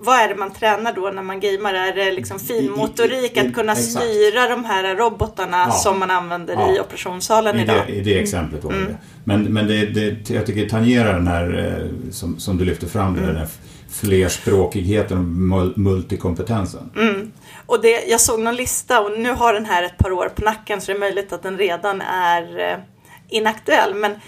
vad 0.00 0.20
är 0.20 0.28
det 0.28 0.34
man 0.34 0.52
tränar 0.52 0.92
då 0.92 1.10
när 1.14 1.22
man 1.22 1.40
gamer? 1.40 1.74
Är 1.74 1.94
det 1.94 2.12
liksom 2.12 2.38
finmotorik, 2.38 3.36
att 3.36 3.54
kunna 3.54 3.72
exakt. 3.72 4.04
styra 4.04 4.48
de 4.48 4.64
här 4.64 4.96
robotarna 4.96 5.64
Ja. 5.68 5.70
som 5.72 5.98
man 5.98 6.10
använder 6.10 6.54
Ja. 6.54 6.76
i 6.76 6.80
operationssalen 6.80 7.58
I 7.58 7.62
idag? 7.62 7.82
det, 7.86 7.92
I 7.92 8.00
det 8.00 8.18
exemplet 8.18 8.64
var 8.64 8.72
Mm. 8.72 8.84
det. 8.86 8.96
Men, 9.24 9.42
men 9.52 9.66
det, 9.66 9.86
det, 9.86 10.30
jag 10.30 10.46
tycker 10.46 10.60
det 10.62 10.68
tangerar 10.68 11.14
den 11.14 11.26
här 11.26 11.78
eh, 11.80 12.10
som, 12.12 12.38
som 12.38 12.58
du 12.58 12.64
lyfter 12.64 12.86
fram, 12.86 13.14
Mm. 13.14 13.26
den 13.26 13.36
här 13.36 13.48
flerspråkigheten 13.90 15.18
och 15.18 15.24
mul- 15.24 15.72
multikompetensen. 15.76 16.90
Mm. 16.96 17.32
Och 17.68 17.80
det, 17.80 18.04
jag 18.08 18.20
såg 18.20 18.40
någon 18.40 18.56
lista 18.56 19.00
och 19.00 19.18
nu 19.18 19.32
har 19.32 19.54
den 19.54 19.66
här 19.66 19.82
ett 19.82 19.98
par 19.98 20.12
år 20.12 20.28
på 20.28 20.42
nacken 20.42 20.80
så 20.80 20.86
det 20.86 20.98
är 20.98 21.00
möjligt 21.00 21.32
att 21.32 21.42
den 21.42 21.58
redan 21.58 22.00
är 22.00 22.58
eh, 22.58 22.78
inaktuell. 23.28 23.94
Men 23.94 24.12
eh, 24.12 24.18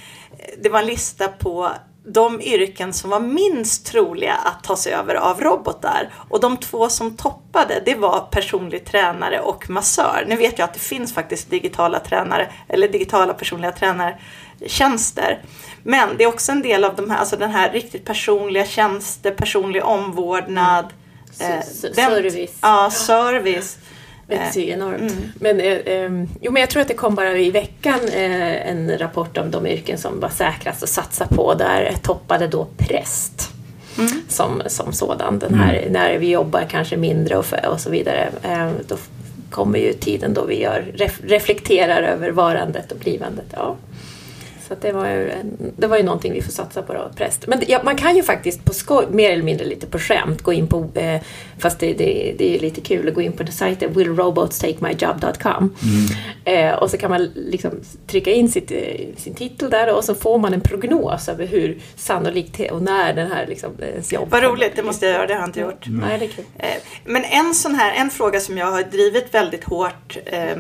det 0.63 0.69
var 0.69 0.79
en 0.79 0.87
lista 0.87 1.29
på 1.29 1.71
de 2.05 2.41
yrken 2.41 2.93
som 2.93 3.11
var 3.11 3.21
minst 3.21 3.87
troliga 3.87 4.35
att 4.35 4.65
tas 4.65 4.87
över 4.87 5.15
av 5.15 5.41
robotar. 5.41 6.13
Och 6.29 6.41
de 6.41 6.57
två 6.57 6.89
som 6.89 7.17
toppade 7.17 7.83
det 7.85 7.95
var 7.95 8.29
personlig 8.31 8.85
tränare 8.85 9.41
och 9.41 9.71
massör. 9.71 10.25
Nu 10.29 10.37
vet 10.37 10.59
jag 10.59 10.65
att 10.65 10.75
det 10.75 10.81
finns 10.81 11.15
faktiskt 11.15 11.51
digitala 11.51 12.01
tränare 12.01 12.53
eller 12.69 12.89
digitala 12.89 13.35
personliga 13.35 13.73
tränartjänster. 13.73 15.43
Men 15.83 16.17
det 16.17 16.25
är 16.25 16.29
också 16.29 16.53
en 16.53 16.63
del 16.63 16.85
av 16.85 16.97
de 16.97 17.11
här, 17.11 17.19
alltså 17.19 17.37
den 17.37 17.51
här 17.51 17.73
riktigt 17.73 18.05
personliga 18.05 18.67
tjänster, 18.67 19.31
personlig 19.31 19.85
omvårdnad. 19.85 20.87
Eh, 21.41 21.49
den- 21.83 21.95
service. 21.95 22.59
Ja, 22.61 22.91
service. 22.91 23.79
Växer 24.27 24.61
ju 24.61 24.71
enormt. 24.71 25.01
Mm. 25.01 25.33
Men, 25.35 25.61
eh, 25.61 25.67
eh, 25.67 26.11
jo, 26.41 26.53
men 26.53 26.61
jag 26.61 26.71
tror 26.71 26.83
att 26.83 26.89
det 26.89 26.95
kom 26.95 27.15
bara 27.15 27.39
i 27.39 27.51
veckan 27.51 28.01
eh, 28.13 28.71
en 28.71 28.99
rapport 28.99 29.39
om 29.39 29.51
de 29.51 29.67
yrken 29.67 29.99
som 29.99 30.21
var 30.21 30.29
säkrast 30.29 30.83
att 30.83 30.89
satsa 30.89 31.27
på. 31.27 31.55
Där 31.55 31.95
toppade 32.03 32.47
då 32.47 32.67
präst 32.77 33.51
mm. 33.99 34.23
som, 34.29 34.63
som 34.67 34.93
sådan. 34.93 35.39
Den 35.39 35.55
här, 35.55 35.75
mm. 35.75 35.93
När 35.93 36.19
vi 36.19 36.31
jobbar 36.31 36.67
kanske 36.71 36.97
mindre 36.97 37.37
och, 37.37 37.47
för, 37.47 37.67
och 37.67 37.81
så 37.81 37.91
vidare. 37.91 38.29
Eh, 38.43 38.71
då 38.89 38.97
kommer 39.51 39.79
ju 39.79 39.93
tiden 39.93 40.35
då 40.35 40.45
vi 40.45 40.63
gör, 40.63 40.85
ref, 40.95 41.21
reflekterar 41.25 42.03
över 42.03 42.31
varandet 42.31 42.93
och 42.93 42.99
blivandet. 42.99 43.47
Ja. 43.57 43.77
Så 44.71 44.77
det, 44.81 44.93
var 44.93 45.09
ju, 45.09 45.33
det 45.77 45.87
var 45.87 45.97
ju 45.97 46.03
någonting 46.03 46.33
vi 46.33 46.43
får 46.43 46.53
satsa 46.53 46.83
på 46.83 46.93
då, 46.93 47.11
präst. 47.17 47.47
Men 47.47 47.63
ja, 47.69 47.81
man 47.85 47.97
kan 47.97 48.17
ju 48.17 48.23
faktiskt 48.23 48.65
på 48.65 48.75
skoj, 48.75 49.07
mer 49.11 49.31
eller 49.31 49.43
mindre 49.43 49.67
lite 49.67 49.87
på 49.87 49.99
skämt, 49.99 50.43
gå 50.43 50.53
in 50.53 50.67
på, 50.67 50.89
eh, 50.95 51.21
fast 51.59 51.79
det, 51.79 51.93
det, 51.93 52.35
det, 52.39 52.57
är 52.57 52.61
lite 52.61 52.81
kul 52.81 53.09
att 53.09 53.15
gå 53.15 53.21
in 53.21 53.33
på 53.33 53.47
sajten 53.47 53.93
willrobotstakemyjob.com 53.93 55.75
mm. 55.83 56.71
eh, 56.71 56.75
och 56.75 56.91
så 56.91 56.97
kan 56.97 57.11
man 57.11 57.25
liksom 57.35 57.71
trycka 58.07 58.31
in 58.31 58.49
sitt, 58.49 58.71
eh, 58.71 58.79
sin 59.17 59.35
titel 59.35 59.71
där 59.71 59.95
och 59.95 60.05
så 60.05 60.15
får 60.15 60.39
man 60.39 60.55
en 60.55 60.61
prognos 60.61 61.29
över 61.29 61.47
hur 61.47 61.79
sannolikt 61.97 62.71
och 62.71 62.83
när 62.83 63.15
den 63.15 63.31
här 63.31 63.47
liksom, 63.47 63.71
ens 63.83 64.13
jobb 64.13 64.29
Vad 64.31 64.43
roligt, 64.43 64.77
det 64.77 64.83
måste 64.83 65.07
jag 65.07 65.15
göra, 65.15 65.27
det 65.27 65.35
har 65.35 65.41
jag 65.41 65.49
inte 65.49 65.61
gjort. 65.61 65.87
Mm. 65.87 66.01
Nej, 66.09 66.19
det 66.19 66.25
är 66.25 66.29
kul. 66.29 66.45
Eh, 66.59 66.67
men 67.05 67.25
en 67.25 67.55
sån 67.55 67.75
här, 67.75 67.95
en 67.95 68.11
fråga 68.11 68.41
som 68.41 68.59
jag 68.59 68.67
har 68.67 68.83
drivit 68.83 69.35
väldigt 69.35 69.65
hårt 69.65 70.19
eh, 70.27 70.41
Eh, 70.41 70.57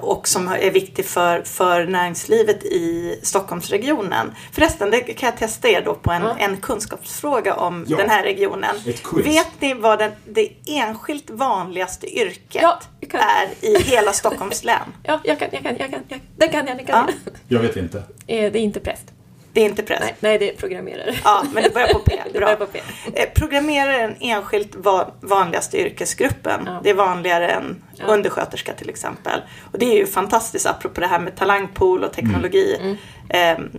och 0.00 0.28
som 0.28 0.48
är 0.48 0.70
viktig 0.70 1.04
för, 1.04 1.42
för 1.42 1.86
näringslivet 1.86 2.64
i 2.64 3.18
Stockholmsregionen. 3.22 4.32
Förresten, 4.52 4.90
det 4.90 5.00
kan 5.00 5.26
jag 5.26 5.38
testa 5.38 5.68
er 5.68 5.82
då 5.84 5.94
på 5.94 6.10
en, 6.10 6.22
ja. 6.22 6.36
en 6.38 6.56
kunskapsfråga 6.56 7.54
om 7.54 7.84
ja. 7.88 7.96
den 7.96 8.10
här 8.10 8.22
regionen. 8.22 8.76
Vet 9.24 9.60
ni 9.60 9.74
vad 9.74 9.98
den, 9.98 10.12
det 10.24 10.48
enskilt 10.66 11.30
vanligaste 11.30 12.18
yrket 12.18 12.62
ja, 12.62 12.80
är 13.12 13.66
i 13.66 13.82
hela 13.82 14.12
Stockholms 14.12 14.64
län? 14.64 14.80
Ja, 15.06 15.20
jag 15.24 15.38
kan, 15.38 15.48
jag 15.52 15.62
kan, 15.62 15.76
jag 15.78 15.90
kan, 15.90 16.00
jag, 16.08 16.20
det 16.36 16.48
kan 16.48 16.66
jag, 16.66 16.78
det 16.78 16.84
kan 16.84 17.06
jag. 17.06 17.34
Jag 17.48 17.60
vet 17.60 17.76
inte. 17.76 17.98
Eh, 17.98 18.52
det 18.52 18.58
är 18.58 18.62
inte 18.62 18.80
präst. 18.80 19.13
Det 19.54 19.60
är 19.60 19.64
inte 19.64 19.82
präst? 19.82 20.00
Nej, 20.02 20.14
nej, 20.20 20.38
det 20.38 20.50
är 20.50 20.56
programmerare. 20.56 21.14
Ja, 21.24 21.44
men 21.52 21.62
det 21.62 21.74
börjar 21.74 21.92
på 21.92 21.98
P. 21.98 22.22
det 22.32 22.40
börjar 22.40 22.56
på 22.56 22.66
P. 22.66 22.80
Eh, 23.14 23.28
programmerare 23.34 23.96
är 23.96 24.08
den 24.08 24.16
enskilt 24.20 24.74
vanligaste 25.20 25.80
yrkesgruppen. 25.80 26.60
Ja. 26.66 26.80
Det 26.82 26.90
är 26.90 26.94
vanligare 26.94 27.48
än 27.48 27.82
ja. 27.96 28.04
undersköterska 28.04 28.72
till 28.72 28.88
exempel. 28.88 29.40
Och 29.72 29.78
det 29.78 29.86
är 29.86 29.96
ju 29.96 30.06
fantastiskt 30.06 30.66
apropå 30.66 31.00
det 31.00 31.06
här 31.06 31.18
med 31.18 31.36
talangpool 31.36 32.04
och 32.04 32.12
teknologi. 32.12 32.76
Mm. 32.80 32.96
Mm. 33.28 33.70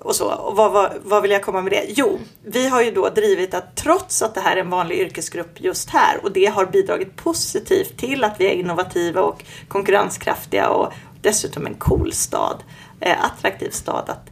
och 0.00 0.16
så. 0.16 0.32
Och 0.32 0.56
vad, 0.56 0.72
vad, 0.72 0.92
vad, 1.02 1.22
vill 1.22 1.30
jag 1.30 1.42
komma 1.42 1.62
med 1.62 1.72
det? 1.72 1.84
Jo, 1.88 2.18
vi 2.44 2.68
har 2.68 2.82
ju 2.82 2.90
då 2.90 3.08
drivit 3.08 3.54
att 3.54 3.76
trots 3.76 4.22
att 4.22 4.34
det 4.34 4.40
här 4.40 4.56
är 4.56 4.60
en 4.60 4.70
vanlig 4.70 4.98
yrkesgrupp 4.98 5.60
just 5.60 5.90
här 5.90 6.18
och 6.22 6.32
det 6.32 6.46
har 6.46 6.66
bidragit 6.66 7.16
positivt 7.16 7.98
till 7.98 8.24
att 8.24 8.40
vi 8.40 8.46
är 8.46 8.52
innovativa 8.52 9.20
och 9.20 9.44
konkurrenskraftiga 9.68 10.68
och 10.68 10.92
dessutom 11.20 11.66
en 11.66 11.74
cool 11.74 12.12
stad, 12.12 12.62
eh, 13.00 13.24
attraktiv 13.24 13.70
stad 13.70 14.04
att 14.10 14.30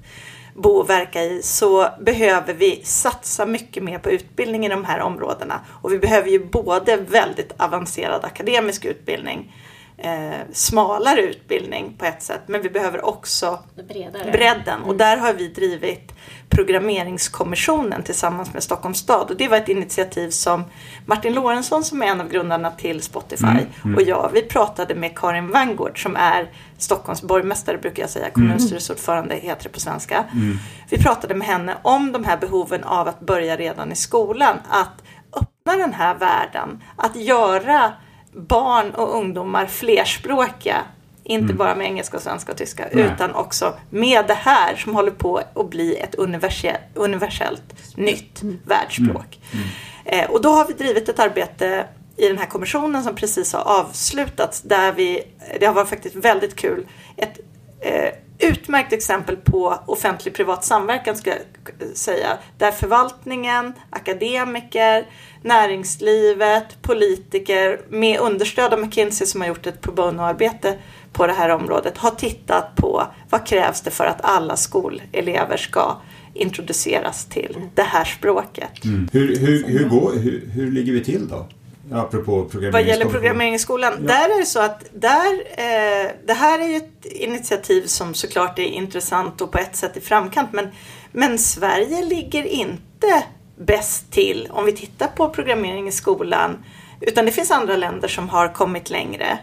bo 0.54 0.70
och 0.70 0.90
verka 0.90 1.22
i 1.24 1.42
så 1.42 1.88
behöver 2.00 2.54
vi 2.54 2.80
satsa 2.84 3.46
mycket 3.46 3.82
mer 3.82 3.98
på 3.98 4.10
utbildning 4.10 4.66
i 4.66 4.68
de 4.68 4.84
här 4.84 5.00
områdena. 5.00 5.60
Och 5.82 5.92
vi 5.92 5.98
behöver 5.98 6.28
ju 6.28 6.44
både 6.44 6.96
väldigt 6.96 7.52
avancerad 7.58 8.24
akademisk 8.24 8.84
utbildning, 8.84 9.54
eh, 10.00 10.40
smalare 10.52 11.20
utbildning 11.20 11.94
på 11.98 12.04
ett 12.04 12.22
sätt, 12.22 12.40
men 12.46 12.62
vi 12.62 12.70
behöver 12.70 13.04
också 13.04 13.58
Bredare. 13.88 14.30
bredden. 14.32 14.76
Mm. 14.76 14.88
Och 14.88 14.96
där 14.96 15.16
har 15.16 15.32
vi 15.32 15.48
drivit 15.48 16.12
programmeringskommissionen 16.48 18.02
tillsammans 18.02 18.52
med 18.52 18.62
Stockholms 18.62 18.98
stad. 18.98 19.30
Och 19.30 19.36
det 19.36 19.48
var 19.48 19.56
ett 19.56 19.68
initiativ 19.68 20.30
som 20.30 20.64
Martin 21.06 21.34
Lorentzon 21.34 21.84
som 21.84 22.02
är 22.02 22.06
en 22.06 22.20
av 22.20 22.28
grundarna 22.28 22.70
till 22.70 23.02
Spotify 23.02 23.46
mm. 23.46 23.66
Mm. 23.84 23.96
och 23.96 24.02
jag, 24.02 24.30
vi 24.32 24.42
pratade 24.42 24.94
med 24.94 25.18
Karin 25.18 25.50
Vangård 25.50 26.02
som 26.02 26.16
är 26.16 26.50
Stockholms 26.78 27.22
borgmästare 27.22 27.78
brukar 27.78 28.02
jag 28.02 28.10
säga, 28.10 28.30
kommunstyrelseordförande 28.30 29.34
heter 29.34 29.62
det 29.62 29.68
på 29.68 29.80
svenska. 29.80 30.24
Mm. 30.32 30.58
Vi 30.90 30.98
pratade 30.98 31.34
med 31.34 31.46
henne 31.46 31.76
om 31.82 32.12
de 32.12 32.24
här 32.24 32.36
behoven 32.36 32.84
av 32.84 33.08
att 33.08 33.20
börja 33.20 33.56
redan 33.56 33.92
i 33.92 33.96
skolan, 33.96 34.56
att 34.68 35.02
öppna 35.32 35.76
den 35.76 35.92
här 35.92 36.14
världen, 36.14 36.82
att 36.96 37.16
göra 37.16 37.92
barn 38.32 38.90
och 38.90 39.16
ungdomar 39.16 39.66
flerspråkiga 39.66 40.84
inte 41.24 41.44
mm. 41.44 41.56
bara 41.56 41.74
med 41.74 41.86
engelska, 41.86 42.18
svenska 42.18 42.52
och 42.52 42.58
tyska 42.58 42.88
Nej. 42.92 43.04
utan 43.04 43.34
också 43.34 43.74
med 43.90 44.26
det 44.26 44.34
här 44.34 44.76
som 44.76 44.94
håller 44.94 45.10
på 45.10 45.40
att 45.54 45.70
bli 45.70 45.96
ett 45.96 46.14
universellt, 46.14 46.80
universellt 46.94 47.96
nytt 47.96 48.42
mm. 48.42 48.58
världsspråk. 48.64 49.40
Mm. 49.52 49.64
mm. 50.04 50.24
Eh, 50.24 50.30
och 50.30 50.42
då 50.42 50.48
har 50.48 50.66
vi 50.66 50.72
drivit 50.72 51.08
ett 51.08 51.18
arbete 51.18 51.86
i 52.16 52.28
den 52.28 52.38
här 52.38 52.46
kommissionen 52.46 53.04
som 53.04 53.14
precis 53.14 53.52
har 53.52 53.80
avslutats 53.80 54.62
där 54.62 54.92
vi, 54.92 55.22
det 55.60 55.66
har 55.66 55.74
varit 55.74 55.88
faktiskt 55.88 56.16
väldigt 56.16 56.56
kul, 56.56 56.86
ett 57.16 57.38
eh, 57.80 58.10
utmärkt 58.40 58.92
exempel 58.92 59.36
på 59.36 59.78
offentlig-privat 59.86 60.64
samverkan 60.64 61.16
ska 61.16 61.30
jag 61.30 61.96
säga. 61.96 62.38
Där 62.58 62.70
förvaltningen, 62.70 63.72
akademiker, 63.90 65.06
näringslivet, 65.42 66.82
politiker 66.82 67.80
med 67.88 68.20
understöd 68.20 68.72
av 68.72 68.80
McKinsey 68.80 69.26
som 69.26 69.40
har 69.40 69.48
gjort 69.48 69.66
ett 69.66 69.80
pro 69.80 69.92
bono-arbete 69.92 70.78
på 71.12 71.26
det 71.26 71.32
här 71.32 71.48
området 71.48 71.98
har 71.98 72.10
tittat 72.10 72.76
på 72.76 73.06
vad 73.30 73.46
krävs 73.46 73.80
det 73.80 73.90
för 73.90 74.04
att 74.04 74.20
alla 74.20 74.56
skolelever 74.56 75.56
ska 75.56 76.00
introduceras 76.34 77.24
till 77.24 77.56
det 77.74 77.82
här 77.82 78.04
språket. 78.04 78.84
Mm. 78.84 79.08
Hur, 79.12 79.36
hur, 79.36 79.64
hur, 79.66 79.88
går, 79.88 80.12
hur, 80.12 80.50
hur 80.54 80.70
ligger 80.70 80.92
vi 80.92 81.04
till 81.04 81.28
då? 81.28 81.48
Apropå 81.92 82.50
Vad 82.72 82.82
gäller 82.82 83.04
programmeringsskolan. 83.04 83.92
Ja. 83.92 84.06
Där 84.06 84.34
är 84.34 84.38
det 84.38 84.46
så 84.46 84.60
att 84.60 84.84
där, 84.92 85.32
eh, 85.50 86.10
det 86.26 86.32
här 86.32 86.58
är 86.58 86.68
ju 86.68 86.76
ett 86.76 87.06
initiativ 87.06 87.86
som 87.86 88.14
såklart 88.14 88.58
är 88.58 88.62
intressant 88.62 89.40
och 89.40 89.52
på 89.52 89.58
ett 89.58 89.76
sätt 89.76 89.96
i 89.96 90.00
framkant. 90.00 90.52
Men, 90.52 90.68
men 91.12 91.38
Sverige 91.38 92.04
ligger 92.04 92.44
inte 92.44 93.24
bäst 93.56 94.12
till 94.12 94.48
om 94.50 94.64
vi 94.64 94.72
tittar 94.72 95.06
på 95.06 95.28
programmering 95.28 95.88
i 95.88 95.92
skolan. 95.92 96.64
Utan 97.00 97.24
det 97.24 97.32
finns 97.32 97.50
andra 97.50 97.76
länder 97.76 98.08
som 98.08 98.28
har 98.28 98.48
kommit 98.48 98.90
längre 98.90 99.38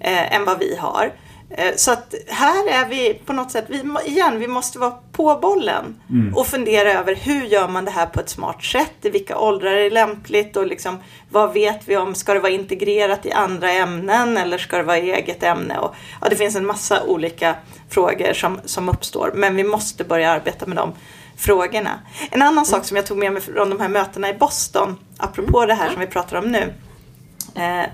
eh, 0.00 0.34
än 0.34 0.44
vad 0.44 0.58
vi 0.58 0.76
har. 0.76 1.12
Eh, 1.50 1.74
så 1.76 1.92
att 1.92 2.14
här 2.28 2.68
är 2.68 2.88
vi 2.88 3.14
på 3.26 3.32
något 3.32 3.50
sätt, 3.50 3.64
vi, 3.68 3.82
igen, 4.06 4.38
vi 4.38 4.48
måste 4.48 4.78
vara 4.78 4.94
på 5.12 5.38
bollen 5.42 6.00
mm. 6.10 6.34
och 6.34 6.46
fundera 6.46 6.92
över 6.92 7.14
hur 7.14 7.44
gör 7.44 7.68
man 7.68 7.84
det 7.84 7.90
här 7.90 8.06
på 8.06 8.20
ett 8.20 8.28
smart 8.28 8.64
sätt? 8.64 8.92
I 9.02 9.10
vilka 9.10 9.38
åldrar 9.38 9.70
är 9.70 9.82
det 9.82 9.90
lämpligt? 9.90 10.56
Och 10.56 10.66
liksom, 10.66 10.98
vad 11.30 11.52
vet 11.52 11.88
vi 11.88 11.96
om, 11.96 12.14
ska 12.14 12.34
det 12.34 12.40
vara 12.40 12.52
integrerat 12.52 13.26
i 13.26 13.32
andra 13.32 13.70
ämnen 13.70 14.36
eller 14.36 14.58
ska 14.58 14.76
det 14.76 14.82
vara 14.82 14.96
eget 14.96 15.42
ämne? 15.42 15.78
Och, 15.78 15.94
ja, 16.20 16.28
det 16.28 16.36
finns 16.36 16.56
en 16.56 16.66
massa 16.66 17.02
olika 17.02 17.54
frågor 17.88 18.32
som, 18.32 18.60
som 18.64 18.88
uppstår, 18.88 19.32
men 19.34 19.56
vi 19.56 19.64
måste 19.64 20.04
börja 20.04 20.30
arbeta 20.30 20.66
med 20.66 20.76
de 20.76 20.92
frågorna. 21.36 22.00
En 22.30 22.42
annan 22.42 22.52
mm. 22.52 22.64
sak 22.64 22.84
som 22.84 22.96
jag 22.96 23.06
tog 23.06 23.18
med 23.18 23.32
mig 23.32 23.42
från 23.42 23.70
de 23.70 23.80
här 23.80 23.88
mötena 23.88 24.28
i 24.28 24.34
Boston, 24.34 24.96
apropå 25.16 25.58
mm. 25.58 25.68
det 25.68 25.74
här 25.74 25.90
som 25.90 26.00
vi 26.00 26.06
pratar 26.06 26.36
om 26.36 26.52
nu, 26.52 26.72
eh, 27.54 27.86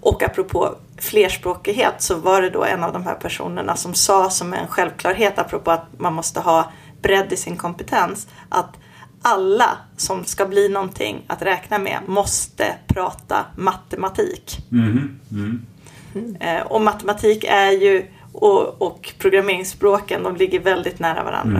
och 0.00 0.22
apropå 0.22 0.74
flerspråkighet 1.00 1.94
så 1.98 2.14
var 2.14 2.42
det 2.42 2.50
då 2.50 2.64
en 2.64 2.84
av 2.84 2.92
de 2.92 3.04
här 3.04 3.14
personerna 3.14 3.76
som 3.76 3.94
sa 3.94 4.30
som 4.30 4.52
en 4.52 4.66
självklarhet 4.66 5.38
apropå 5.38 5.70
att 5.70 5.86
man 5.98 6.14
måste 6.14 6.40
ha 6.40 6.72
bredd 7.02 7.32
i 7.32 7.36
sin 7.36 7.56
kompetens 7.56 8.28
att 8.48 8.76
alla 9.22 9.78
som 9.96 10.24
ska 10.24 10.46
bli 10.46 10.68
någonting 10.68 11.24
att 11.26 11.42
räkna 11.42 11.78
med 11.78 11.98
måste 12.06 12.74
prata 12.86 13.46
matematik. 13.56 14.58
Mm. 14.72 15.20
Mm. 15.30 15.66
Och 16.66 16.80
matematik 16.80 17.44
är 17.44 17.70
ju 17.70 18.06
och, 18.32 18.82
och 18.82 19.12
programmeringsspråken 19.18 20.22
de 20.22 20.36
ligger 20.36 20.60
väldigt 20.60 20.98
nära 20.98 21.24
varandra. 21.24 21.58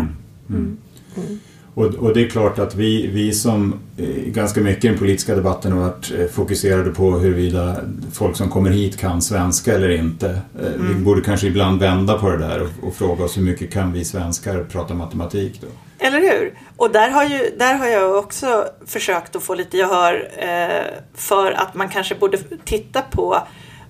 Mm. 0.48 0.78
mm. 1.16 1.40
Och, 1.74 1.84
och, 1.84 2.14
det 2.14 2.22
är 2.24 2.28
klart 2.28 2.58
att 2.58 2.74
vi, 2.74 3.06
vi 3.06 3.32
som 3.32 3.80
eh, 3.98 4.06
ganska 4.06 4.60
mycket 4.60 4.84
i 4.84 4.88
den 4.88 4.98
politiska 4.98 5.34
debatten 5.34 5.72
har 5.72 5.80
varit 5.80 6.12
eh, 6.18 6.26
fokuserade 6.26 6.90
på 6.90 7.10
huruvida 7.10 7.76
folk 8.12 8.36
som 8.36 8.48
kommer 8.48 8.70
hit 8.70 8.98
kan 8.98 9.22
svenska 9.22 9.74
eller 9.74 9.88
inte. 9.88 10.28
Eh, 10.60 10.66
mm. 10.66 10.88
Vi 10.88 11.04
borde 11.04 11.20
kanske 11.20 11.46
ibland 11.46 11.80
vända 11.80 12.18
på 12.18 12.30
det 12.30 12.38
där 12.38 12.62
och, 12.62 12.88
och, 12.88 12.94
fråga 12.94 13.24
oss 13.24 13.36
hur 13.36 13.42
mycket 13.42 13.72
kan 13.72 13.92
vi 13.92 14.04
svenskar 14.04 14.64
prata 14.64 14.94
matematik 14.94 15.60
då? 15.60 15.66
Eller 15.98 16.20
hur? 16.20 16.54
Och 16.76 16.90
där 16.90 17.10
har, 17.10 17.24
ju, 17.24 17.50
där 17.58 17.74
har 17.74 17.86
jag 17.86 18.16
också 18.16 18.64
försökt 18.86 19.36
att 19.36 19.42
få 19.42 19.54
lite 19.54 19.76
gehör 19.76 20.28
eh, 20.38 20.84
för 21.14 21.52
att 21.52 21.74
man 21.74 21.88
kanske 21.88 22.14
borde 22.14 22.38
titta 22.64 23.02
på 23.02 23.38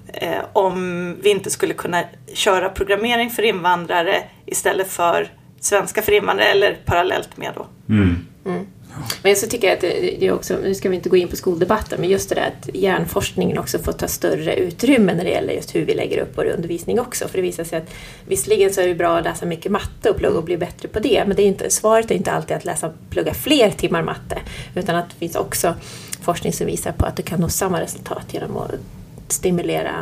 eh, 0.07 0.39
om 0.53 1.17
vi 1.23 1.31
inte 1.31 1.51
skulle 1.51 1.75
kunna 1.75 2.03
köra 2.35 2.69
programmering 2.69 3.31
för 3.31 3.43
invandrare 3.43 4.23
istället 4.47 4.89
för 4.89 5.29
svenska 5.61 6.03
för 6.03 6.13
invandrare 6.13 6.49
eller 6.49 6.79
parallellt 6.85 7.37
med 7.37 7.53
då. 7.55 7.67
Mm. 7.89 8.27
Mm. 8.47 8.67
Men 9.23 9.37
så 9.37 9.47
tycker 9.47 9.67
jag 9.67 9.75
att 9.75 9.81
det 9.81 10.27
är 10.27 10.33
också, 10.33 10.59
nu 10.63 10.75
ska 10.75 10.89
vi 10.89 10.97
inte 10.97 11.09
gå 11.09 11.17
in 11.17 11.29
på 11.29 11.37
skoldebatten, 11.37 12.01
men 12.01 12.11
just 12.11 12.29
det 12.29 12.35
där 12.35 12.47
att 12.47 12.77
hjärnforskningen 12.77 13.59
också 13.59 13.79
får 13.79 13.93
ta 13.93 14.09
större 14.09 14.57
utrymme 14.57 15.15
när 15.15 15.25
det 15.25 15.31
gäller 15.31 15.53
just 15.53 15.75
hur 15.75 15.85
vi 15.85 15.95
lägger 15.95 16.19
upp 16.19 16.33
vår 16.35 16.45
undervisning 16.45 17.01
också. 17.01 17.29
För 17.29 17.37
det 17.39 17.43
visar 17.43 17.65
sig 17.65 17.79
att 17.79 17.95
visserligen 18.27 18.73
så 18.73 18.81
är 18.81 18.89
det 18.89 18.95
bra 18.95 19.19
att 19.19 19.25
läsa 19.25 19.47
mycket 19.47 19.73
matte 19.73 20.11
och 20.11 20.17
plugga 20.17 20.39
och 20.39 20.45
bli 20.45 20.57
bättre 20.57 20.89
på 20.89 21.01
det, 21.01 21.25
men 21.27 21.37
det 21.37 21.43
är 21.43 21.47
inte, 21.47 21.71
svaret 21.71 22.11
är 22.11 22.15
inte 22.15 22.33
alltid 22.33 22.57
att 22.57 22.65
läsa 22.65 22.93
plugga 23.11 23.35
fler 23.35 23.71
timmar 23.71 24.03
matte, 24.03 24.39
utan 24.75 24.97
att 24.97 25.11
det 25.11 25.17
finns 25.17 25.37
också 25.37 25.75
forskning 26.23 26.53
som 26.53 26.67
visar 26.67 26.93
på 26.93 27.07
att 27.07 27.17
du 27.17 27.23
kan 27.23 27.41
nå 27.41 27.49
samma 27.49 27.81
resultat 27.81 28.25
genom 28.31 28.57
att 28.57 28.71
stimulera 29.29 29.95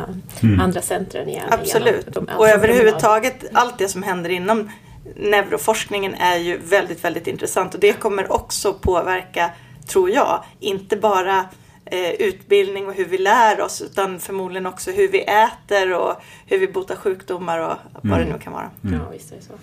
mm. 0.43 0.59
andra 0.59 0.81
centren 0.81 1.29
igen. 1.29 1.45
Absolut. 1.49 2.13
De, 2.13 2.29
och 2.37 2.47
överhuvudtaget 2.47 3.45
allt 3.53 3.77
det 3.77 3.87
som 3.87 4.03
händer 4.03 4.29
inom 4.29 4.69
neuroforskningen 5.15 6.13
är 6.13 6.37
ju 6.37 6.57
väldigt, 6.57 7.03
väldigt 7.03 7.27
intressant 7.27 7.73
och 7.73 7.79
det 7.79 7.93
kommer 7.93 8.31
också 8.31 8.73
påverka, 8.73 9.51
tror 9.87 10.09
jag, 10.09 10.43
inte 10.59 10.97
bara 10.97 11.45
eh, 11.85 12.11
utbildning 12.11 12.87
och 12.87 12.93
hur 12.93 13.05
vi 13.05 13.17
lär 13.17 13.61
oss 13.61 13.81
utan 13.81 14.19
förmodligen 14.19 14.65
också 14.65 14.91
hur 14.91 15.07
vi 15.07 15.21
äter 15.21 15.93
och 15.93 16.13
hur 16.45 16.59
vi 16.59 16.67
botar 16.67 16.95
sjukdomar 16.95 17.59
och 17.59 17.77
vad 18.01 18.13
mm. 18.13 18.27
det 18.27 18.33
nu 18.33 18.39
kan 18.39 18.53
vara. 18.53 18.69
Mm. 18.83 18.99
Ja, 18.99 19.09
visst 19.09 19.31
är 19.31 19.35
det 19.35 19.41
så. 19.41 19.53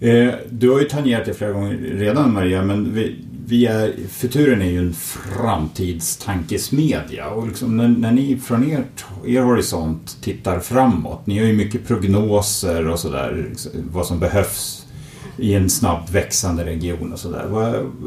Eh, 0.00 0.34
du 0.50 0.70
har 0.70 0.80
ju 0.80 0.84
tangerat 0.84 1.24
det 1.24 1.34
flera 1.34 1.52
gånger 1.52 1.76
redan 1.76 2.32
Maria, 2.32 2.62
men 2.62 2.94
vi, 2.94 3.16
vi 3.46 3.66
är, 3.66 3.92
Futuren 4.08 4.62
är 4.62 4.70
ju 4.70 4.78
en 4.78 4.94
framtidstankesmedja 4.94 7.28
och 7.28 7.46
liksom 7.46 7.76
när, 7.76 7.88
när 7.88 8.12
ni 8.12 8.36
från 8.36 8.70
er, 8.70 8.84
er 9.26 9.42
horisont 9.42 10.22
tittar 10.22 10.60
framåt, 10.60 11.26
ni 11.26 11.38
har 11.38 11.46
ju 11.46 11.52
mycket 11.52 11.86
prognoser 11.86 12.88
och 12.88 12.98
sådär, 12.98 13.52
vad 13.92 14.06
som 14.06 14.20
behövs 14.20 14.86
i 15.38 15.54
en 15.54 15.70
snabbt 15.70 16.10
växande 16.10 16.64
region 16.64 17.12
och 17.12 17.18
sådär. 17.18 17.46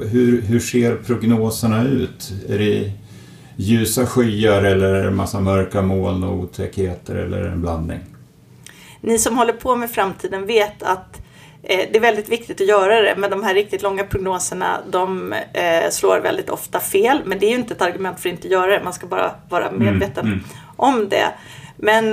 Hur, 0.10 0.42
hur 0.42 0.60
ser 0.60 0.96
prognoserna 0.96 1.84
ut? 1.84 2.34
Är 2.50 2.60
det 2.60 2.92
ljusa 3.56 4.06
skyar 4.06 4.64
eller 4.64 4.94
är 4.94 5.02
det 5.02 5.08
en 5.08 5.16
massa 5.16 5.40
mörka 5.40 5.82
moln 5.82 6.24
och 6.24 6.36
otäckheter 6.36 7.16
eller 7.16 7.44
en 7.44 7.62
blandning? 7.62 8.00
Ni 9.02 9.20
som 9.20 9.38
håller 9.38 9.54
på 9.54 9.76
med 9.76 9.92
framtiden 9.92 10.46
vet 10.46 10.84
att 10.84 11.20
Eh, 11.20 11.24
det 11.62 11.96
är 11.96 12.00
väldigt 12.00 12.30
viktigt 12.30 12.62
att 12.62 12.68
göra 12.68 13.02
det, 13.02 13.16
men 13.18 13.32
de 13.32 13.44
här 13.44 13.54
riktigt 13.54 13.82
långa 13.82 14.04
prognoserna 14.04 14.80
de 14.90 15.34
eh, 15.34 15.90
slår 15.90 16.20
väldigt 16.20 16.50
ofta 16.50 16.80
fel. 16.80 17.22
Men 17.26 17.40
det 17.40 17.46
är 17.46 17.50
ju 17.50 17.56
inte 17.56 17.74
ett 17.74 17.82
argument 17.82 18.20
för 18.20 18.30
att 18.30 18.34
inte 18.34 18.48
göra 18.48 18.78
det, 18.78 18.84
man 18.84 18.94
ska 18.94 19.08
bara 19.08 19.32
vara 19.50 19.68
mm, 19.68 19.86
medveten 19.86 20.26
mm, 20.26 20.38
mm. 20.38 20.46
om 20.76 21.10
det. 21.10 21.28
Men 21.76 22.12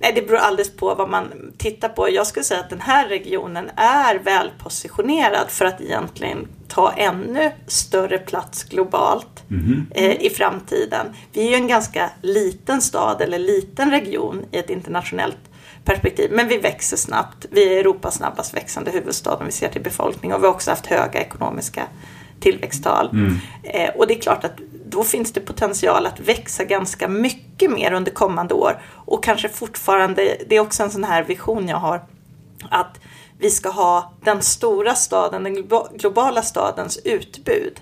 nej, 0.00 0.12
det 0.14 0.22
beror 0.26 0.38
alldeles 0.38 0.76
på 0.76 0.94
vad 0.94 1.08
man 1.08 1.52
tittar 1.58 1.88
på. 1.88 2.10
Jag 2.10 2.26
skulle 2.26 2.44
säga 2.44 2.60
att 2.60 2.70
den 2.70 2.80
här 2.80 3.08
regionen 3.08 3.70
är 3.76 4.18
välpositionerad 4.18 5.48
för 5.48 5.64
att 5.64 5.80
egentligen 5.80 6.48
ta 6.68 6.92
ännu 6.92 7.50
större 7.66 8.18
plats 8.18 8.64
globalt 8.64 9.50
mm. 9.50 9.86
eh, 9.90 10.26
i 10.26 10.30
framtiden. 10.30 11.06
Vi 11.32 11.46
är 11.46 11.50
ju 11.50 11.54
en 11.54 11.68
ganska 11.68 12.10
liten 12.22 12.80
stad 12.80 13.20
eller 13.20 13.38
liten 13.38 13.90
region 13.90 14.44
i 14.50 14.58
ett 14.58 14.70
internationellt 14.70 15.49
perspektiv. 15.90 16.30
Men 16.32 16.48
vi 16.48 16.56
växer 16.56 16.96
snabbt. 16.96 17.46
Vi 17.50 17.74
är 17.74 17.80
Europas 17.80 18.14
snabbast 18.14 18.54
växande 18.54 18.90
huvudstad 18.90 19.34
om 19.34 19.46
vi 19.46 19.52
ser 19.52 19.68
till 19.68 19.82
befolkning 19.82 20.34
och 20.34 20.42
vi 20.42 20.46
har 20.46 20.54
också 20.54 20.70
haft 20.70 20.86
höga 20.86 21.20
ekonomiska 21.20 21.86
tillväxttal. 22.40 23.10
Mm. 23.12 23.36
Eh, 23.62 23.90
och 23.96 24.06
det 24.06 24.14
är 24.14 24.20
klart 24.20 24.44
att 24.44 24.58
då 24.86 25.04
finns 25.04 25.32
det 25.32 25.40
potential 25.40 26.06
att 26.06 26.20
växa 26.20 26.64
ganska 26.64 27.08
mycket 27.08 27.70
mer 27.70 27.92
under 27.92 28.10
kommande 28.12 28.54
år. 28.54 28.82
Och 28.88 29.24
kanske 29.24 29.48
fortfarande, 29.48 30.36
det 30.48 30.56
är 30.56 30.60
också 30.60 30.82
en 30.82 30.90
sån 30.90 31.04
här 31.04 31.24
vision 31.24 31.68
jag 31.68 31.76
har, 31.76 32.02
att 32.70 33.00
vi 33.38 33.50
ska 33.50 33.68
ha 33.68 34.12
den 34.24 34.42
stora 34.42 34.94
staden, 34.94 35.42
den 35.42 35.68
globala 35.94 36.42
stadens 36.42 36.98
utbud. 37.04 37.80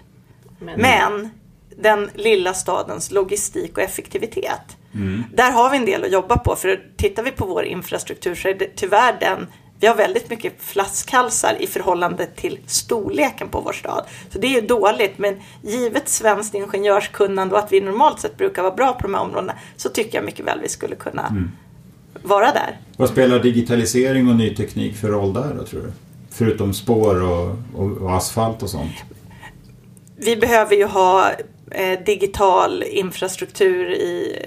Men, 0.59 0.81
Men 0.81 1.31
den 1.77 2.11
lilla 2.15 2.55
stadens 2.55 3.11
logistik 3.11 3.77
och 3.77 3.83
effektivitet. 3.83 4.78
Mm. 4.95 5.25
Där 5.35 5.51
har 5.51 5.71
vi 5.71 5.77
en 5.77 5.85
del 5.85 6.05
att 6.05 6.13
jobba 6.13 6.39
på. 6.39 6.57
För 6.57 6.81
tittar 6.97 7.23
vi 7.23 7.31
på 7.31 7.47
vår 7.47 7.65
infrastruktur 7.65 8.35
så 8.35 8.49
är 8.49 8.55
det 8.55 8.77
tyvärr 8.77 9.17
den 9.21 9.47
vi 9.81 9.87
har 9.87 9.95
väldigt 9.95 10.31
mycket 10.31 10.53
flaskhalsar 10.59 11.57
i 11.61 11.67
förhållande 11.67 12.27
till 12.27 12.59
storleken 12.67 13.49
på 13.49 13.61
vår 13.61 13.73
stad. 13.73 14.05
Så 14.31 14.39
det 14.39 14.47
är 14.47 14.61
ju 14.61 14.67
dåligt, 14.67 15.19
men 15.19 15.37
givet 15.63 16.09
svenskt 16.09 16.55
ingenjörskunnande 16.55 17.55
och 17.55 17.61
att 17.61 17.73
vi 17.73 17.81
normalt 17.81 18.21
sett 18.21 18.37
brukar 18.37 18.63
vara 18.63 18.75
bra 18.75 18.93
på 18.93 19.03
de 19.03 19.15
här 19.15 19.21
områdena 19.21 19.53
så 19.77 19.89
tycker 19.89 20.19
jag 20.19 20.25
mycket 20.25 20.47
väl 20.47 20.61
vi 20.63 20.69
skulle 20.69 20.97
kunna 20.97 21.27
mm. 21.27 21.51
vara 22.23 22.47
där. 22.53 22.81
Vad 22.97 23.09
spelar 23.09 23.39
digitalisering 23.39 24.29
och 24.29 24.37
ny 24.37 24.55
teknik 24.55 24.97
för 24.97 25.09
roll 25.09 25.33
där 25.33 25.55
då 25.59 25.65
tror 25.65 25.81
du? 25.81 25.93
Förutom 26.31 26.75
spår 26.75 27.23
och, 27.23 27.57
och, 27.75 28.03
och 28.03 28.17
asfalt 28.17 28.63
och 28.63 28.71
sånt? 28.71 28.95
Vi 30.17 30.37
behöver 30.37 30.77
ju 30.77 30.85
ha 30.85 31.31
eh, 31.71 32.05
digital 32.05 32.83
infrastruktur 32.83 33.91
i, 33.91 34.39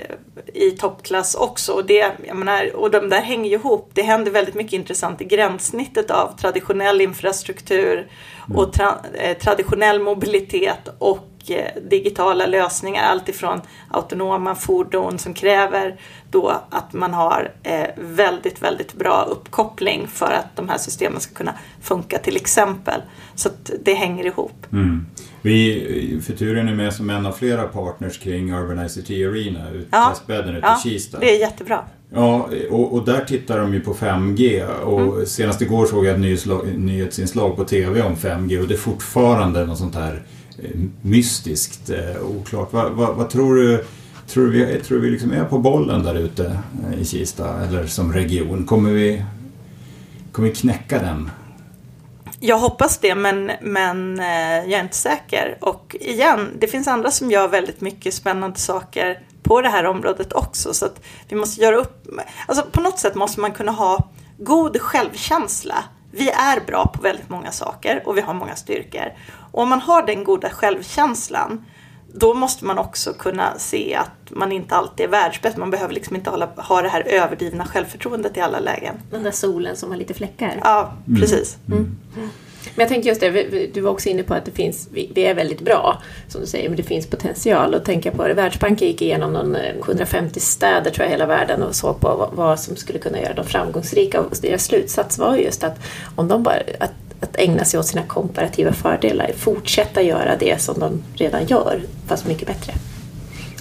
i 0.53 0.71
toppklass 0.71 1.35
också. 1.35 1.73
Och, 1.73 1.85
det, 1.85 2.11
jag 2.27 2.37
menar, 2.37 2.75
och 2.75 2.91
de 2.91 3.09
där 3.09 3.21
hänger 3.21 3.49
ju 3.49 3.55
ihop. 3.55 3.89
Det 3.93 4.01
händer 4.01 4.31
väldigt 4.31 4.55
mycket 4.55 4.73
intressant 4.73 5.21
i 5.21 5.25
gränssnittet 5.25 6.11
av 6.11 6.37
traditionell 6.37 7.01
infrastruktur 7.01 8.07
och 8.55 8.73
tra, 8.73 8.97
eh, 9.13 9.37
traditionell 9.37 9.99
mobilitet 9.99 10.89
och 10.97 11.27
eh, 11.47 11.81
digitala 11.89 12.45
lösningar. 12.45 13.03
Alltifrån 13.03 13.61
autonoma 13.91 14.55
fordon 14.55 15.19
som 15.19 15.33
kräver 15.33 15.99
då 16.31 16.61
att 16.69 16.93
man 16.93 17.13
har 17.13 17.51
eh, 17.63 17.89
väldigt, 17.97 18.61
väldigt 18.61 18.93
bra 18.93 19.23
uppkoppling 19.29 20.07
för 20.07 20.31
att 20.31 20.55
de 20.55 20.69
här 20.69 20.77
systemen 20.77 21.21
ska 21.21 21.33
kunna 21.33 21.53
funka 21.81 22.17
till 22.17 22.35
exempel. 22.35 23.01
Så 23.35 23.49
det 23.83 23.93
hänger 23.93 24.25
ihop. 24.25 24.65
Mm. 24.71 25.05
Vi, 25.41 26.19
Futuren 26.23 26.67
är 26.67 26.75
med 26.75 26.93
som 26.93 27.09
en 27.09 27.25
av 27.25 27.31
flera 27.31 27.63
partners 27.63 28.17
kring 28.17 28.53
Urban 28.53 28.85
ICT 28.85 29.09
Arena, 29.09 29.59
ja. 29.91 30.09
testbädden 30.09 30.55
ute 30.55 30.67
ja, 30.67 30.77
i 30.85 30.89
Kista. 30.89 31.19
det 31.19 31.35
är 31.35 31.39
jättebra. 31.39 31.79
Ja, 32.13 32.49
och, 32.69 32.93
och, 32.93 33.05
där 33.05 33.25
tittar 33.25 33.59
de 33.59 33.73
ju 33.73 33.79
på 33.79 33.93
5G 33.93 34.65
och 34.67 35.01
mm. 35.01 35.25
senast 35.25 35.61
igår 35.61 35.85
såg 35.85 36.05
jag 36.05 36.13
ett 36.25 36.45
nyhetsinslag 36.77 37.55
på 37.55 37.63
TV 37.63 38.01
om 38.01 38.15
5G 38.15 38.61
och 38.61 38.67
det 38.67 38.73
är 38.73 38.77
fortfarande 38.77 39.65
något 39.65 39.77
sånt 39.77 39.95
här 39.95 40.23
eh, 40.59 40.69
mystiskt 41.01 41.89
eh, 41.89 42.21
oklart. 42.39 42.73
Vad, 42.73 42.91
vad, 42.91 43.15
vad 43.15 43.29
tror 43.29 43.55
du 43.55 43.83
Tror 44.31 44.45
du 44.45 44.51
vi, 44.51 44.79
tror 44.79 44.99
vi 44.99 45.09
liksom 45.09 45.31
är 45.31 45.45
på 45.45 45.59
bollen 45.59 46.03
där 46.03 46.15
ute 46.15 46.59
eh, 46.91 47.01
i 47.01 47.05
Kista 47.05 47.61
eller 47.61 47.87
som 47.87 48.13
region? 48.13 48.65
Kommer 48.65 48.91
vi, 48.91 49.23
kommer 50.31 50.49
vi 50.49 50.55
knäcka 50.55 50.99
den? 50.99 51.29
Jag 52.43 52.57
hoppas 52.57 52.97
det 52.97 53.15
men, 53.15 53.51
men 53.61 54.19
eh, 54.19 54.57
jag 54.57 54.71
är 54.71 54.83
inte 54.83 54.95
säker. 54.95 55.57
Och 55.61 55.95
igen, 55.99 56.49
det 56.59 56.67
finns 56.67 56.87
andra 56.87 57.11
som 57.11 57.31
gör 57.31 57.47
väldigt 57.47 57.81
mycket 57.81 58.13
spännande 58.13 58.59
saker 58.59 59.19
på 59.43 59.61
det 59.61 59.69
här 59.69 59.83
området 59.85 60.33
också. 60.33 60.73
Så 60.73 60.85
att 60.85 61.03
vi 61.27 61.35
måste 61.35 61.61
göra 61.61 61.75
upp. 61.75 62.07
Alltså 62.47 62.65
på 62.71 62.81
något 62.81 62.99
sätt 62.99 63.15
måste 63.15 63.39
man 63.39 63.51
kunna 63.51 63.71
ha 63.71 64.09
god 64.37 64.81
självkänsla. 64.81 65.83
Vi 66.11 66.29
är 66.29 66.59
bra 66.59 66.87
på 66.87 67.01
väldigt 67.01 67.29
många 67.29 67.51
saker 67.51 68.03
och 68.05 68.17
vi 68.17 68.21
har 68.21 68.33
många 68.33 68.55
styrkor. 68.55 69.13
Och 69.51 69.61
om 69.61 69.69
man 69.69 69.79
har 69.79 70.05
den 70.05 70.23
goda 70.23 70.49
självkänslan 70.49 71.65
då 72.13 72.33
måste 72.33 72.65
man 72.65 72.77
också 72.77 73.13
kunna 73.13 73.59
se 73.59 73.95
att 73.95 74.29
man 74.29 74.51
inte 74.51 74.75
alltid 74.75 75.05
är 75.05 75.09
världsbäst. 75.09 75.57
Man 75.57 75.71
behöver 75.71 75.93
liksom 75.93 76.15
inte 76.15 76.29
hålla, 76.29 76.49
ha 76.55 76.81
det 76.81 76.89
här 76.89 77.01
överdrivna 77.01 77.65
självförtroendet 77.65 78.37
i 78.37 78.39
alla 78.39 78.59
lägen. 78.59 78.95
Den 79.11 79.23
där 79.23 79.31
solen 79.31 79.75
som 79.75 79.89
har 79.89 79.97
lite 79.97 80.13
fläckar. 80.13 80.59
Ja, 80.63 80.93
precis. 81.19 81.57
Mm. 81.67 81.97
Mm. 82.17 82.29
Men 82.75 82.83
jag 82.83 82.89
tänkte 82.89 83.09
just 83.09 83.21
det, 83.21 83.73
du 83.73 83.81
var 83.81 83.91
också 83.91 84.09
inne 84.09 84.23
på 84.23 84.33
att 84.33 84.45
det 84.45 84.51
finns, 84.51 84.89
vi 84.91 85.25
är 85.25 85.33
väldigt 85.33 85.61
bra, 85.61 86.01
som 86.27 86.41
du 86.41 86.47
säger, 86.47 86.69
men 86.69 86.77
det 86.77 86.83
finns 86.83 87.07
potential. 87.07 87.75
att 87.75 87.85
tänka 87.85 88.11
på 88.11 88.27
det. 88.27 88.33
Världsbanken 88.33 88.87
gick 88.87 89.01
igenom 89.01 89.33
någon 89.33 89.57
750 89.81 90.31
eh, 90.35 90.41
städer 90.41 90.91
tror 90.91 91.05
jag 91.05 91.11
hela 91.11 91.25
världen 91.25 91.63
och 91.63 91.75
såg 91.75 91.99
på 91.99 92.29
vad, 92.33 92.59
som 92.59 92.75
skulle 92.75 92.99
kunna 92.99 93.21
göra 93.21 93.33
dem 93.33 93.45
framgångsrika. 93.45 94.21
Och 94.21 94.37
deras 94.41 94.65
slutsats 94.65 95.17
var 95.17 95.35
just 95.35 95.63
att 95.63 95.79
om 96.15 96.27
de 96.27 96.43
bara, 96.43 96.59
att 96.79 96.93
att 97.21 97.37
ägna 97.37 97.65
sig 97.65 97.79
åt 97.79 97.87
sina 97.87 98.03
komparativa 98.03 98.73
fördelar. 98.73 99.31
Fortsätta 99.37 100.01
göra 100.01 100.37
det 100.37 100.61
som 100.61 100.79
de 100.79 101.03
redan 101.13 101.45
gör, 101.45 101.81
fast 102.07 102.27
mycket 102.27 102.47
bättre. 102.47 102.73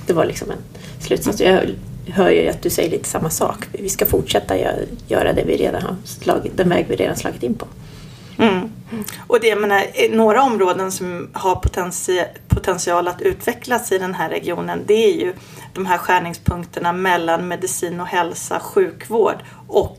Det 0.06 0.12
var 0.12 0.24
liksom 0.24 0.50
en 0.50 0.58
slutsats. 0.98 1.40
Jag 1.40 1.60
hör 2.06 2.30
ju 2.30 2.48
att 2.48 2.62
du 2.62 2.70
säger 2.70 2.90
lite 2.90 3.08
samma 3.08 3.30
sak. 3.30 3.66
Vi 3.72 3.88
ska 3.88 4.06
fortsätta 4.06 4.56
göra 5.08 5.32
det 5.32 5.44
vi 5.46 5.56
redan 5.56 5.82
har 5.82 5.96
slagit, 6.04 6.56
den 6.56 6.68
väg 6.68 6.86
vi 6.88 6.96
redan 6.96 7.16
slagit 7.16 7.42
in 7.42 7.54
på. 7.54 7.66
Mm. 8.38 8.68
Och 9.26 9.40
det 9.40 9.56
menar, 9.56 10.16
några 10.16 10.42
områden 10.42 10.92
som 10.92 11.28
har 11.32 11.56
potential 12.48 13.08
att 13.08 13.22
utvecklas 13.22 13.92
i 13.92 13.98
den 13.98 14.14
här 14.14 14.28
regionen 14.28 14.80
det 14.86 15.04
är 15.04 15.20
ju 15.20 15.34
de 15.74 15.86
här 15.86 15.98
skärningspunkterna 15.98 16.92
mellan 16.92 17.48
medicin 17.48 18.00
och 18.00 18.06
hälsa, 18.06 18.60
sjukvård 18.60 19.36
och 19.68 19.98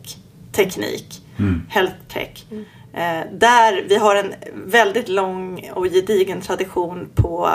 teknik. 0.52 1.22
Mm. 1.40 1.62
Health 1.70 1.96
tech. 2.08 2.46
Mm. 2.52 2.66
Eh, 2.94 3.22
där 3.32 3.86
vi 3.90 3.96
har 3.96 4.16
en 4.16 4.34
väldigt 4.54 5.10
lång 5.10 5.72
och 5.74 5.86
gedigen 5.86 6.42
tradition 6.42 7.10
på 7.16 7.50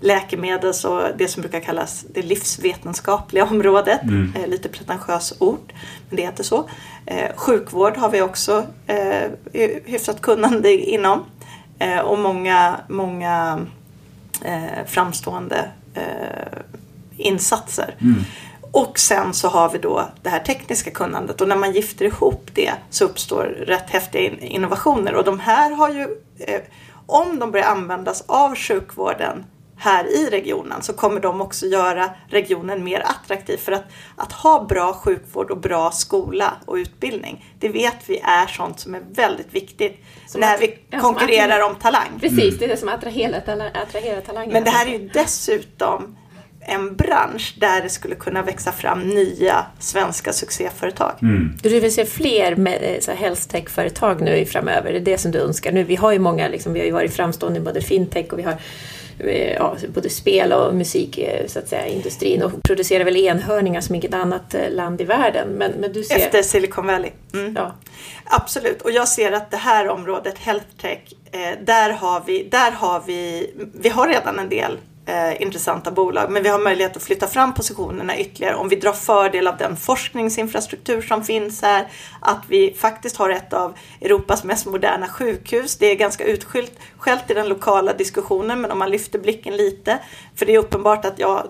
läkemedels 0.00 0.84
och 0.84 1.02
det 1.16 1.28
som 1.28 1.40
brukar 1.40 1.60
kallas 1.60 2.06
det 2.14 2.22
livsvetenskapliga 2.22 3.44
området. 3.44 4.02
Mm. 4.02 4.32
Eh, 4.36 4.48
lite 4.48 4.68
pretentiös 4.68 5.34
ord, 5.38 5.72
men 6.08 6.16
det 6.16 6.22
heter 6.22 6.44
så. 6.44 6.68
Eh, 7.06 7.36
sjukvård 7.36 7.96
har 7.96 8.10
vi 8.10 8.22
också 8.22 8.64
eh, 8.86 9.30
hyfsat 9.84 10.20
kunnande 10.20 10.72
inom. 10.72 11.24
Och 12.04 12.18
många, 12.18 12.80
många 12.88 13.58
framstående 14.86 15.70
insatser. 17.16 17.94
Mm. 18.00 18.24
Och 18.72 18.98
sen 18.98 19.34
så 19.34 19.48
har 19.48 19.70
vi 19.70 19.78
då 19.78 20.08
det 20.22 20.28
här 20.28 20.40
tekniska 20.40 20.90
kunnandet 20.90 21.40
och 21.40 21.48
när 21.48 21.56
man 21.56 21.72
gifter 21.72 22.04
ihop 22.04 22.50
det 22.54 22.72
så 22.90 23.04
uppstår 23.04 23.44
rätt 23.44 23.90
häftiga 23.90 24.30
innovationer 24.40 25.14
och 25.14 25.24
de 25.24 25.40
här 25.40 25.70
har 25.70 25.88
ju, 25.88 26.02
eh, 26.38 26.60
om 27.06 27.38
de 27.38 27.50
börjar 27.50 27.66
användas 27.66 28.24
av 28.26 28.54
sjukvården 28.54 29.44
här 29.78 30.04
i 30.04 30.30
regionen 30.30 30.82
så 30.82 30.92
kommer 30.92 31.20
de 31.20 31.40
också 31.40 31.66
göra 31.66 32.10
regionen 32.28 32.84
mer 32.84 33.00
attraktiv. 33.00 33.56
För 33.56 33.72
att, 33.72 33.84
att 34.16 34.32
ha 34.32 34.64
bra 34.64 34.92
sjukvård 34.92 35.50
och 35.50 35.58
bra 35.58 35.90
skola 35.90 36.52
och 36.64 36.74
utbildning, 36.74 37.44
det 37.58 37.68
vet 37.68 37.96
vi 38.06 38.18
är 38.18 38.46
sånt 38.46 38.80
som 38.80 38.94
är 38.94 39.02
väldigt 39.10 39.54
viktigt 39.54 40.04
som 40.26 40.40
när 40.40 40.58
vi 40.58 40.78
ja, 40.90 41.00
konkurrerar 41.00 41.60
om 41.60 41.74
talang. 41.74 42.08
Precis, 42.20 42.58
det 42.58 42.64
är 42.64 42.68
det 42.68 42.76
som 42.76 42.88
attraherar, 42.88 43.70
attraherar 43.74 44.20
talangen. 44.20 44.52
Men 44.52 44.64
det 44.64 44.70
här 44.70 44.86
är 44.86 44.90
ju 44.90 45.08
dessutom 45.08 46.17
en 46.68 46.96
bransch 46.96 47.54
där 47.56 47.82
det 47.82 47.88
skulle 47.88 48.14
kunna 48.14 48.42
växa 48.42 48.72
fram 48.72 49.00
nya 49.00 49.66
svenska 49.78 50.32
succéföretag. 50.32 51.12
Mm. 51.22 51.52
Du 51.62 51.80
vill 51.80 51.94
se 51.94 52.04
fler 52.04 52.56
med, 52.56 52.78
eh, 52.82 53.00
så 53.00 53.12
health 53.12 53.42
tech-företag 53.42 54.20
nu 54.20 54.44
framöver? 54.44 54.92
Det 54.92 54.98
är 54.98 55.00
det 55.00 55.18
som 55.18 55.30
du 55.30 55.38
önskar 55.38 55.72
nu? 55.72 55.84
Vi 55.84 55.96
har 55.96 56.12
ju 56.12 56.18
många, 56.18 56.48
liksom, 56.48 56.72
vi 56.72 56.80
har 56.80 56.86
ju 56.86 56.92
varit 56.92 57.14
framstående 57.14 57.58
i 57.58 57.62
både 57.62 57.80
fintech 57.80 58.32
och 58.32 58.38
vi 58.38 58.42
har 58.42 58.56
eh, 59.18 59.52
ja, 59.52 59.76
både 59.94 60.10
spel 60.10 60.52
och 60.52 60.74
musik 60.74 61.18
eh, 61.18 61.46
så 61.46 61.58
att 61.58 61.68
säga, 61.68 61.86
industrin 61.86 62.42
och 62.42 62.62
producerar 62.62 63.04
väl 63.04 63.16
enhörningar 63.16 63.80
som 63.80 63.94
inget 63.94 64.14
annat 64.14 64.54
land 64.70 65.00
i 65.00 65.04
världen. 65.04 65.48
Men, 65.48 65.72
men 65.72 65.92
du 65.92 66.02
ser... 66.04 66.16
Efter 66.16 66.42
Silicon 66.42 66.86
Valley. 66.86 67.10
Mm. 67.34 67.54
Ja. 67.56 67.74
Absolut, 68.24 68.82
och 68.82 68.90
jag 68.90 69.08
ser 69.08 69.32
att 69.32 69.50
det 69.50 69.56
här 69.56 69.88
området, 69.88 70.38
health 70.38 70.66
tech, 70.80 70.98
där 71.64 71.90
har 71.90 72.22
vi, 72.26 72.48
där 72.50 72.70
har 72.70 73.02
vi, 73.06 73.50
vi 73.74 73.88
har 73.88 74.08
redan 74.08 74.38
en 74.38 74.48
del 74.48 74.78
eh, 75.08 75.42
intressanta 75.42 75.90
bolag. 75.90 76.30
Men 76.30 76.42
vi 76.42 76.48
har 76.48 76.58
möjlighet 76.58 76.96
att 76.96 77.02
flytta 77.02 77.26
fram 77.26 77.54
positionerna 77.54 78.18
ytterligare 78.18 78.54
om 78.54 78.68
vi 78.68 78.76
drar 78.76 78.92
fördel 78.92 79.46
av 79.46 79.56
den 79.56 79.76
forskningsinfrastruktur 79.76 81.02
som 81.02 81.24
finns 81.24 81.62
här. 81.62 81.86
Att 82.20 82.42
vi 82.48 82.74
faktiskt 82.78 83.16
har 83.16 83.30
ett 83.30 83.52
av 83.52 83.78
Europas 84.00 84.44
mest 84.44 84.66
moderna 84.66 85.08
sjukhus. 85.08 85.76
Det 85.76 85.86
är 85.86 85.94
ganska 85.94 86.24
utskällt 86.24 87.30
i 87.30 87.34
den 87.34 87.48
lokala 87.48 87.92
diskussionen 87.92 88.60
men 88.60 88.70
om 88.70 88.78
man 88.78 88.90
lyfter 88.90 89.18
blicken 89.18 89.56
lite. 89.56 89.98
För 90.36 90.46
det 90.46 90.54
är 90.54 90.58
uppenbart 90.58 91.04
att 91.04 91.18
ja, 91.18 91.44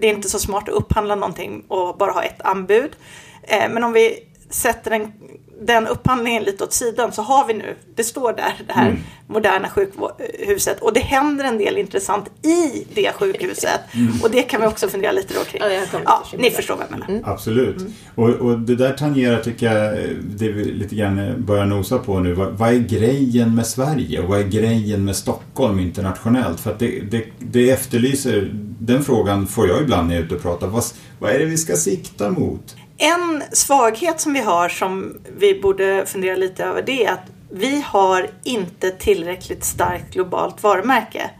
det 0.00 0.08
är 0.08 0.14
inte 0.14 0.28
så 0.28 0.38
smart 0.38 0.68
att 0.68 0.74
upphandla 0.74 1.14
någonting 1.14 1.64
och 1.68 1.96
bara 1.96 2.12
ha 2.12 2.22
ett 2.22 2.42
anbud. 2.42 2.96
Eh, 3.42 3.68
men 3.68 3.84
om 3.84 3.92
vi 3.92 4.26
sätter 4.50 4.90
den 4.90 5.12
den 5.60 5.86
upphandlingen 5.86 6.42
lite 6.42 6.64
åt 6.64 6.72
sidan 6.72 7.12
så 7.12 7.22
har 7.22 7.46
vi 7.46 7.54
nu, 7.54 7.76
det 7.94 8.04
står 8.04 8.32
där, 8.32 8.52
det 8.66 8.72
här 8.72 8.88
mm. 8.88 9.02
moderna 9.26 9.68
sjukhuset 9.68 10.80
och 10.80 10.92
det 10.92 11.00
händer 11.00 11.44
en 11.44 11.58
del 11.58 11.78
intressant 11.78 12.30
i 12.42 12.86
det 12.94 13.12
sjukhuset. 13.12 13.80
Mm. 13.96 14.22
Och 14.22 14.30
det 14.30 14.42
kan 14.42 14.60
vi 14.60 14.66
också 14.66 14.88
fundera 14.88 15.12
lite 15.12 15.34
då 15.34 15.40
kring. 15.44 15.62
Ja, 15.62 16.00
ja 16.04 16.24
ni 16.38 16.50
förstår 16.50 16.76
vad 16.76 16.84
jag 16.84 16.90
menar. 16.90 17.08
Mm. 17.08 17.22
Absolut. 17.24 17.80
Mm. 17.80 17.92
Och, 18.14 18.28
och, 18.28 18.58
det 18.58 18.76
där 18.76 18.92
tangerar 18.92 19.42
tycker 19.42 19.72
jag, 19.72 19.98
det 20.22 20.52
vi 20.52 20.64
lite 20.64 20.94
grann 20.94 21.44
börjar 21.44 21.66
nosa 21.66 21.98
på 21.98 22.18
nu. 22.18 22.34
Vad, 22.34 22.52
vad, 22.52 22.68
är 22.68 22.78
grejen 22.78 23.54
med 23.54 23.66
Sverige 23.66 24.20
och 24.20 24.28
vad 24.28 24.40
är 24.40 24.44
grejen 24.44 25.04
med 25.04 25.16
Stockholm 25.16 25.80
internationellt? 25.80 26.60
För 26.60 26.70
att 26.70 26.78
det, 26.78 27.00
det, 27.00 27.24
det 27.38 27.70
efterlyser, 27.70 28.50
den 28.80 29.04
frågan 29.04 29.46
får 29.46 29.68
jag 29.68 29.82
ibland 29.82 30.08
när 30.08 30.14
jag 30.14 30.20
är 30.22 30.26
ute 30.26 30.34
och 30.34 30.42
pratar. 30.42 30.66
Vad, 30.66 30.84
vad 31.18 31.30
är 31.30 31.38
det 31.38 31.44
vi 31.46 31.56
ska 31.56 31.76
sikta 31.76 32.30
mot? 32.30 32.76
En 32.98 33.42
svaghet 33.52 34.20
som 34.20 34.32
vi 34.32 34.40
har 34.40 34.68
som 34.68 35.18
vi 35.38 35.60
borde 35.60 36.06
fundera 36.06 36.36
lite 36.36 36.64
över 36.64 36.82
det 36.82 37.04
är 37.04 37.12
att 37.12 37.30
vi 37.50 37.80
har 37.86 38.30
inte 38.44 38.90
tillräckligt 38.90 39.64
starkt 39.64 40.12
globalt 40.12 40.62
varumärke. 40.62 41.30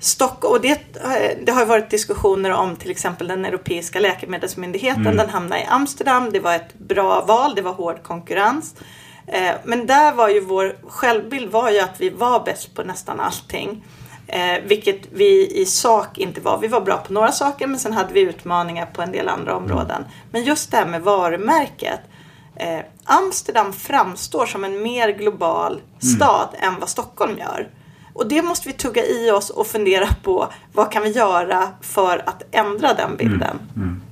Stock, 0.00 0.44
och 0.44 0.60
det, 0.60 0.80
det 1.46 1.52
har 1.52 1.66
varit 1.66 1.90
diskussioner 1.90 2.50
om 2.50 2.76
till 2.76 2.90
exempel 2.90 3.28
den 3.28 3.44
europeiska 3.44 4.00
läkemedelsmyndigheten. 4.00 5.06
Mm. 5.06 5.16
Den 5.16 5.30
hamnade 5.30 5.62
i 5.62 5.64
Amsterdam. 5.64 6.30
Det 6.32 6.40
var 6.40 6.54
ett 6.54 6.78
bra 6.78 7.24
val. 7.24 7.54
Det 7.54 7.62
var 7.62 7.72
hård 7.72 8.02
konkurrens. 8.02 8.74
Eh, 9.26 9.54
men 9.64 9.86
där 9.86 10.12
var 10.12 10.28
ju 10.28 10.40
vår 10.40 10.76
självbild 10.88 11.50
var 11.50 11.70
ju 11.70 11.78
att 11.78 12.00
vi 12.00 12.10
var 12.10 12.44
bäst 12.44 12.74
på 12.74 12.82
nästan 12.82 13.20
allting. 13.20 13.84
Eh, 14.30 14.62
vilket 14.66 15.00
vi 15.12 15.60
i 15.60 15.66
sak 15.66 16.18
inte 16.18 16.40
var. 16.40 16.58
Vi 16.58 16.68
var 16.68 16.80
bra 16.80 16.96
på 16.96 17.12
några 17.12 17.32
saker 17.32 17.66
men 17.66 17.78
sen 17.78 17.92
hade 17.92 18.12
vi 18.12 18.20
utmaningar 18.20 18.86
på 18.86 19.02
en 19.02 19.12
del 19.12 19.28
andra 19.28 19.56
områden. 19.56 20.04
Men 20.30 20.44
just 20.44 20.70
det 20.70 20.76
här 20.76 20.86
med 20.86 21.02
varumärket. 21.02 22.00
Eh, 22.56 22.80
Amsterdam 23.04 23.72
framstår 23.72 24.46
som 24.46 24.64
en 24.64 24.82
mer 24.82 25.08
global 25.08 25.72
mm. 25.72 25.82
stad 26.00 26.48
mm. 26.58 26.74
än 26.74 26.80
vad 26.80 26.88
Stockholm 26.88 27.38
gör. 27.38 27.68
Och 28.12 28.28
det 28.28 28.42
måste 28.42 28.68
vi 28.68 28.74
tugga 28.74 29.06
i 29.06 29.30
oss 29.30 29.50
och 29.50 29.66
fundera 29.66 30.08
på 30.22 30.48
vad 30.72 30.92
kan 30.92 31.02
vi 31.02 31.10
göra 31.10 31.68
för 31.80 32.22
att 32.26 32.42
ändra 32.50 32.94
den 32.94 33.16
bilden. 33.16 33.58
Mm. 33.76 33.88
Mm. 33.88 34.02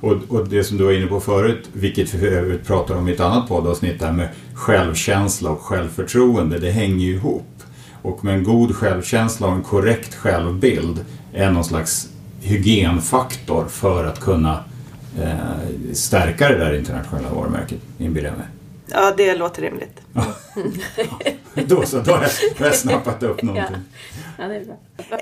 Och, 0.00 0.36
och, 0.36 0.48
det 0.48 0.64
som 0.64 0.76
du 0.76 0.84
var 0.84 0.92
inne 0.92 1.06
på 1.06 1.20
förut, 1.20 1.68
vilket 1.72 2.14
vi 2.14 2.28
övrigt 2.28 2.66
pratar 2.66 2.94
om 2.94 3.08
i 3.08 3.12
ett 3.12 3.20
annat 3.20 3.48
poddavsnitt, 3.48 4.00
det 4.00 4.06
här 4.06 4.12
med 4.12 4.28
självkänsla 4.54 5.50
och 5.50 5.60
självförtroende, 5.60 6.58
det 6.58 6.70
hänger 6.70 7.06
ju 7.06 7.14
ihop. 7.14 7.62
Och 8.02 8.24
med 8.24 8.34
en 8.34 8.44
god 8.44 8.76
självkänsla 8.76 9.46
och 9.46 9.52
en 9.52 9.62
korrekt 9.62 10.14
självbild 10.14 11.04
är 11.32 11.50
någon 11.50 11.64
slags 11.64 12.08
hygienfaktor 12.40 13.68
för 13.68 14.04
att 14.04 14.20
kunna 14.20 14.64
eh, 15.22 15.92
stärka 15.92 16.48
det 16.48 16.58
där 16.58 16.74
internationella 16.74 17.28
varumärket, 17.30 17.78
inbillar 17.98 18.28
jag 18.28 18.38
mig. 18.38 18.46
Ja, 18.86 19.14
det 19.16 19.34
låter 19.34 19.62
rimligt. 19.62 20.00
då 21.66 21.82
så, 21.82 22.00
då 22.00 22.12
har 22.12 22.22
jag, 22.22 22.30
då 22.56 22.64
har 22.64 22.66
jag 22.66 22.74
snappat 22.74 23.22
upp 23.22 23.42
någonting. 23.42 23.76
Ja. 23.76 23.98
Ja, 24.38 24.48
det 24.48 24.56
är 24.56 24.64
bra. 24.64 24.76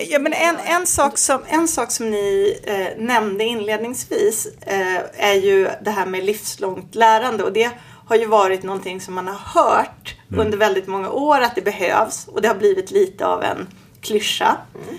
Ja, 0.08 0.18
men 0.18 0.32
en, 0.32 0.56
en, 0.66 0.86
sak 0.86 1.18
som, 1.18 1.40
en 1.48 1.68
sak 1.68 1.90
som 1.90 2.10
ni 2.10 2.58
eh, 2.64 3.02
nämnde 3.02 3.44
inledningsvis 3.44 4.46
eh, 4.60 5.26
är 5.28 5.34
ju 5.34 5.68
det 5.82 5.90
här 5.90 6.06
med 6.06 6.24
livslångt 6.24 6.94
lärande 6.94 7.44
och 7.44 7.52
det 7.52 7.70
har 8.06 8.16
ju 8.16 8.26
varit 8.26 8.62
någonting 8.62 9.00
som 9.00 9.14
man 9.14 9.28
har 9.28 9.62
hört 9.62 10.16
mm. 10.28 10.40
under 10.40 10.58
väldigt 10.58 10.86
många 10.86 11.10
år 11.10 11.40
att 11.40 11.54
det 11.54 11.62
behövs 11.62 12.28
och 12.28 12.42
det 12.42 12.48
har 12.48 12.54
blivit 12.54 12.90
lite 12.90 13.26
av 13.26 13.42
en 13.42 13.66
klyscha. 14.00 14.56
Mm. 14.74 14.98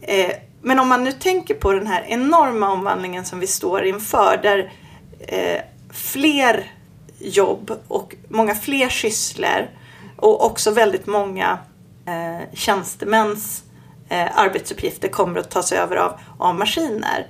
Eh, 0.00 0.36
men 0.62 0.78
om 0.78 0.88
man 0.88 1.04
nu 1.04 1.12
tänker 1.12 1.54
på 1.54 1.72
den 1.72 1.86
här 1.86 2.04
enorma 2.08 2.72
omvandlingen 2.72 3.24
som 3.24 3.40
vi 3.40 3.46
står 3.46 3.84
inför 3.84 4.40
där 4.42 4.72
eh, 5.20 5.60
fler 5.92 6.72
jobb 7.18 7.72
och 7.88 8.14
många 8.28 8.54
fler 8.54 8.88
sysslor 8.88 9.70
och 10.16 10.44
också 10.44 10.70
väldigt 10.70 11.06
många 11.06 11.58
eh, 12.06 12.54
tjänstemäns 12.54 13.62
eh, 14.08 14.38
arbetsuppgifter 14.38 15.08
kommer 15.08 15.40
att 15.40 15.50
tas 15.50 15.72
över 15.72 15.96
av, 15.96 16.20
av 16.38 16.54
maskiner. 16.54 17.26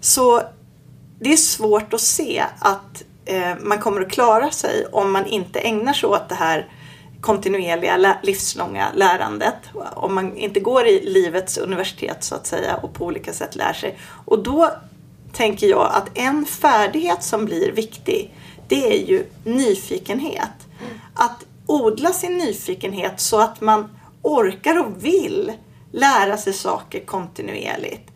Så 0.00 0.42
det 1.20 1.32
är 1.32 1.36
svårt 1.36 1.94
att 1.94 2.00
se 2.00 2.44
att 2.58 3.02
Eh, 3.30 3.56
man 3.60 3.78
kommer 3.78 4.00
att 4.00 4.10
klara 4.10 4.50
sig 4.50 4.86
om 4.92 5.12
man 5.12 5.26
inte 5.26 5.60
ägnar 5.60 5.92
sig 5.92 6.08
åt 6.08 6.28
det 6.28 6.34
här 6.34 6.68
kontinuerliga 7.20 8.16
livslånga 8.22 8.88
lärandet. 8.94 9.56
Om 9.94 10.14
man 10.14 10.36
inte 10.36 10.60
går 10.60 10.86
i 10.86 11.10
livets 11.10 11.58
universitet 11.58 12.24
så 12.24 12.34
att 12.34 12.46
säga 12.46 12.76
och 12.76 12.94
på 12.94 13.04
olika 13.04 13.32
sätt 13.32 13.56
lär 13.56 13.72
sig. 13.72 13.98
Och 14.24 14.42
då 14.42 14.70
tänker 15.32 15.66
jag 15.66 15.90
att 15.92 16.18
en 16.18 16.46
färdighet 16.46 17.22
som 17.22 17.44
blir 17.44 17.72
viktig 17.72 18.34
det 18.68 19.00
är 19.00 19.06
ju 19.06 19.26
nyfikenhet. 19.44 20.68
Att 21.14 21.44
odla 21.66 22.12
sin 22.12 22.38
nyfikenhet 22.38 23.20
så 23.20 23.40
att 23.40 23.60
man 23.60 23.96
orkar 24.22 24.78
och 24.78 25.04
vill 25.04 25.52
lära 25.92 26.36
sig 26.36 26.52
saker 26.52 27.00
kontinuerligt. 27.00 28.10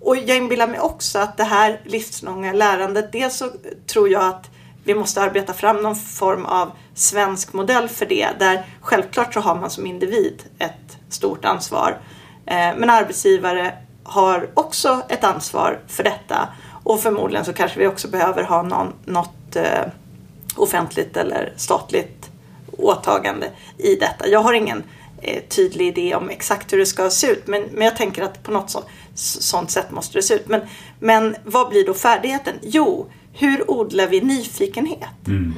Och 0.00 0.16
jag 0.16 0.36
inbillar 0.36 0.68
mig 0.68 0.80
också 0.80 1.18
att 1.18 1.36
det 1.36 1.44
här 1.44 1.80
livslånga 1.84 2.52
lärandet, 2.52 3.12
dels 3.12 3.36
så 3.36 3.50
tror 3.86 4.08
jag 4.08 4.24
att 4.24 4.51
vi 4.84 4.94
måste 4.94 5.22
arbeta 5.22 5.52
fram 5.52 5.76
någon 5.76 5.96
form 5.96 6.44
av 6.44 6.70
svensk 6.94 7.52
modell 7.52 7.88
för 7.88 8.06
det. 8.06 8.28
Där 8.38 8.66
självklart 8.80 9.34
så 9.34 9.40
har 9.40 9.54
man 9.54 9.70
som 9.70 9.86
individ 9.86 10.42
ett 10.58 10.98
stort 11.08 11.44
ansvar. 11.44 12.00
Eh, 12.46 12.70
men 12.76 12.90
arbetsgivare 12.90 13.74
har 14.04 14.50
också 14.54 15.02
ett 15.08 15.24
ansvar 15.24 15.80
för 15.88 16.02
detta. 16.02 16.48
Och 16.84 17.00
förmodligen 17.00 17.44
så 17.44 17.52
kanske 17.52 17.78
vi 17.78 17.86
också 17.86 18.08
behöver 18.08 18.42
ha 18.42 18.62
någon, 18.62 18.92
något 19.04 19.56
eh, 19.56 19.84
offentligt 20.56 21.16
eller 21.16 21.52
statligt 21.56 22.30
åtagande 22.78 23.50
i 23.78 23.94
detta. 23.94 24.28
Jag 24.28 24.40
har 24.40 24.52
ingen 24.52 24.82
eh, 25.22 25.42
tydlig 25.42 25.88
idé 25.88 26.14
om 26.14 26.30
exakt 26.30 26.72
hur 26.72 26.78
det 26.78 26.86
ska 26.86 27.10
se 27.10 27.26
ut 27.26 27.46
men, 27.46 27.62
men 27.62 27.84
jag 27.84 27.96
tänker 27.96 28.22
att 28.22 28.42
på 28.42 28.52
något 28.52 28.70
så, 28.70 28.82
sånt 29.14 29.70
sätt 29.70 29.90
måste 29.90 30.18
det 30.18 30.22
se 30.22 30.34
ut. 30.34 30.48
Men, 30.48 30.60
men 30.98 31.36
vad 31.44 31.68
blir 31.68 31.86
då 31.86 31.94
färdigheten? 31.94 32.54
Jo, 32.62 33.06
hur 33.32 33.70
odlar 33.70 34.08
vi 34.08 34.20
nyfikenhet? 34.20 35.26
Mm. 35.26 35.54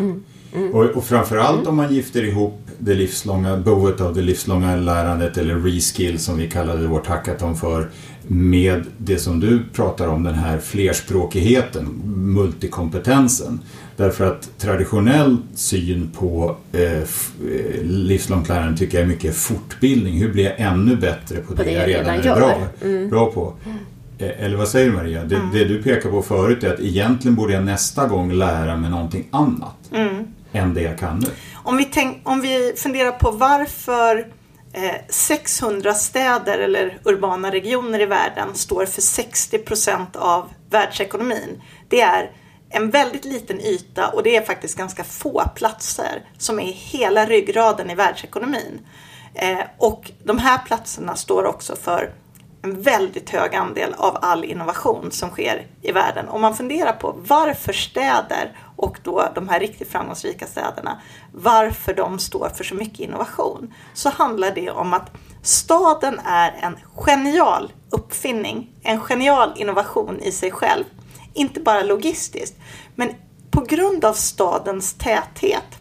Mm. 0.00 0.22
Mm. 0.54 0.74
Och, 0.74 0.84
och 0.84 1.04
framförallt 1.04 1.66
om 1.66 1.76
man 1.76 1.94
gifter 1.94 2.24
ihop 2.24 2.60
det 2.78 2.94
livslånga 2.94 3.56
behovet 3.56 4.00
av 4.00 4.14
det 4.14 4.22
livslånga 4.22 4.76
lärandet 4.76 5.36
eller 5.36 5.54
reskill 5.54 6.18
som 6.18 6.38
vi 6.38 6.50
kallade 6.50 6.86
vårt 6.86 7.06
hackathon 7.06 7.56
för 7.56 7.88
med 8.26 8.84
det 8.98 9.18
som 9.18 9.40
du 9.40 9.62
pratar 9.72 10.08
om, 10.08 10.22
den 10.22 10.34
här 10.34 10.58
flerspråkigheten, 10.58 11.84
multikompetensen. 12.04 13.60
Därför 13.96 14.26
att 14.26 14.58
traditionell 14.58 15.36
syn 15.54 16.10
på 16.18 16.56
eh, 16.72 16.92
eh, 16.92 17.04
livslångt 17.82 18.48
lärande 18.48 18.78
tycker 18.78 18.98
jag 18.98 19.04
är 19.04 19.08
mycket 19.08 19.36
fortbildning. 19.36 20.18
Hur 20.18 20.32
blir 20.32 20.44
jag 20.44 20.60
ännu 20.60 20.96
bättre 20.96 21.36
på, 21.36 21.56
på 21.56 21.62
det, 21.62 21.64
det 21.64 21.70
jag 21.70 21.88
redan, 21.88 22.16
redan 22.16 22.36
är 22.36 22.40
bra, 22.40 22.62
mm. 22.82 23.10
bra 23.10 23.30
på? 23.30 23.52
Eh, 24.18 24.44
eller 24.44 24.56
vad 24.56 24.68
säger 24.68 24.86
du 24.86 24.92
Maria? 24.96 25.24
Det, 25.24 25.36
mm. 25.36 25.52
det, 25.52 25.64
du 25.64 25.82
pekar 25.82 26.10
på 26.10 26.22
förut 26.22 26.64
är 26.64 26.74
att 26.74 26.80
egentligen 26.80 27.34
borde 27.34 27.52
jag 27.52 27.64
nästa 27.64 28.06
gång 28.06 28.32
lära 28.32 28.76
mig 28.76 28.90
någonting 28.90 29.28
annat 29.30 29.76
mm. 29.92 30.24
än 30.52 30.74
det 30.74 30.82
jag 30.82 30.98
kan 30.98 31.18
nu. 31.18 31.26
Om 31.54 31.76
vi, 31.76 31.84
tänk, 31.84 32.28
om 32.28 32.40
vi 32.40 32.74
funderar 32.76 33.12
på 33.12 33.30
varför 33.30 34.26
eh, 34.72 34.94
600 35.08 35.94
städer 35.94 36.58
eller 36.58 36.98
urbana 37.04 37.50
regioner 37.50 38.00
i 38.00 38.06
världen 38.06 38.54
står 38.54 38.86
för 38.86 39.02
60 39.02 39.58
procent 39.58 40.16
av 40.16 40.48
världsekonomin. 40.70 41.62
Det 41.88 42.00
är 42.00 42.30
en 42.70 42.90
väldigt 42.90 43.24
liten 43.24 43.60
yta 43.60 44.08
och 44.08 44.22
det 44.22 44.36
är 44.36 44.42
faktiskt 44.42 44.78
ganska 44.78 45.04
få 45.04 45.42
platser 45.54 46.22
som 46.38 46.60
är 46.60 46.72
hela 46.72 47.26
ryggraden 47.26 47.90
i 47.90 47.94
världsekonomin. 47.94 48.80
Eh, 49.34 49.58
och 49.78 50.10
de 50.24 50.38
här 50.38 50.58
platserna 50.66 51.16
står 51.16 51.44
också 51.44 51.76
för 51.76 52.10
en 52.64 52.82
väldigt 52.82 53.30
hög 53.30 53.54
andel 53.54 53.94
av 53.98 54.18
all 54.22 54.44
innovation 54.44 55.10
som 55.10 55.30
sker 55.30 55.66
i 55.82 55.92
världen. 55.92 56.28
Om 56.28 56.40
man 56.40 56.56
funderar 56.56 56.92
på 56.92 57.14
varför 57.28 57.72
städer 57.72 58.56
och 58.76 58.98
då 59.02 59.28
de 59.34 59.48
här 59.48 59.60
riktigt 59.60 59.90
framgångsrika 59.90 60.46
städerna, 60.46 61.00
varför 61.32 61.94
de 61.94 62.18
står 62.18 62.48
för 62.48 62.64
så 62.64 62.74
mycket 62.74 63.00
innovation, 63.00 63.74
så 63.94 64.10
handlar 64.10 64.50
det 64.50 64.70
om 64.70 64.94
att 64.94 65.10
staden 65.42 66.20
är 66.24 66.52
en 66.60 66.76
genial 66.94 67.72
uppfinning, 67.90 68.70
en 68.82 69.00
genial 69.00 69.52
innovation 69.56 70.20
i 70.20 70.32
sig 70.32 70.50
själv. 70.50 70.84
Inte 71.34 71.60
bara 71.60 71.82
logistiskt, 71.82 72.56
men 72.94 73.14
på 73.50 73.60
grund 73.60 74.04
av 74.04 74.12
stadens 74.12 74.94
täthet 74.94 75.78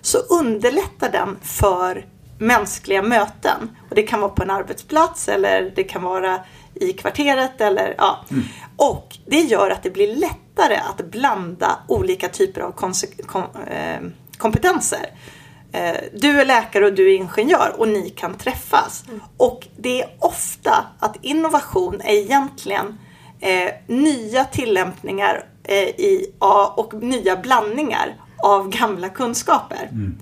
så 0.00 0.18
underlättar 0.18 1.12
den 1.12 1.38
för 1.42 2.06
mänskliga 2.38 3.02
möten. 3.02 3.76
Och 3.88 3.94
det 3.94 4.02
kan 4.02 4.20
vara 4.20 4.30
på 4.30 4.42
en 4.42 4.50
arbetsplats 4.50 5.28
eller 5.28 5.72
det 5.76 5.84
kan 5.84 6.02
vara 6.02 6.40
i 6.74 6.92
kvarteret. 6.92 7.60
Eller, 7.60 7.94
ja. 7.98 8.24
Mm. 8.30 8.44
Och 8.76 9.16
det 9.26 9.40
gör 9.40 9.70
att 9.70 9.82
det 9.82 9.90
blir 9.90 10.16
lättare 10.16 10.76
att 10.76 11.10
blanda 11.10 11.78
olika 11.88 12.28
typer 12.28 12.60
av 12.60 12.72
kom 12.72 12.92
eh, 13.66 14.00
kompetenser. 14.38 15.10
Eh, 15.72 15.96
du 16.12 16.40
är 16.40 16.44
läkare 16.44 16.86
och 16.86 16.92
du 16.92 17.12
är 17.12 17.16
ingenjör 17.16 17.74
och 17.78 17.88
ni 17.88 18.10
kan 18.10 18.34
träffas. 18.34 19.04
Mm. 19.08 19.20
Och 19.36 19.66
det 19.76 20.02
är 20.02 20.08
ofta 20.18 20.86
att 20.98 21.16
innovation 21.22 22.00
är 22.00 22.14
egentligen 22.14 22.98
eh, 23.40 23.70
nya 23.86 24.44
tillämpningar 24.44 25.46
eh, 25.64 25.88
i, 25.88 26.34
och 26.76 26.94
nya 26.94 27.36
blandningar 27.36 28.14
av 28.42 28.68
gamla 28.68 29.08
kunskaper. 29.08 29.88
Mm. 29.90 30.18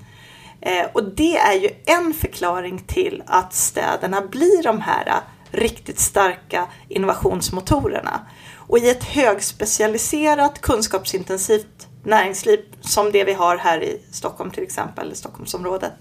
Eh, 0.63 0.87
och 0.93 1.05
det 1.05 1.37
är 1.37 1.55
ju 1.55 1.71
en 1.87 2.15
förklaring 2.15 2.85
till 2.87 3.23
att 3.27 3.55
städerna 3.55 4.21
blir 4.21 4.63
de 4.63 4.81
här 4.81 5.07
eh, 5.07 5.15
riktigt 5.51 6.01
starka 6.01 6.67
innovationsmotorerna. 6.89 8.27
Och 8.57 8.79
i 8.79 8.91
ett 8.91 9.05
högspecialiserat 9.05 10.61
kunskapsintensivt 10.61 11.89
näringsliv 12.05 12.61
som 12.81 13.13
det 13.13 13.25
vi 13.25 13.33
har 13.33 13.57
här 13.57 13.83
i 13.83 14.01
Stockholm 14.11 14.51
till 14.51 14.63
exempel, 14.63 15.05
eller 15.05 15.15
Stockholmsområdet, 15.15 15.93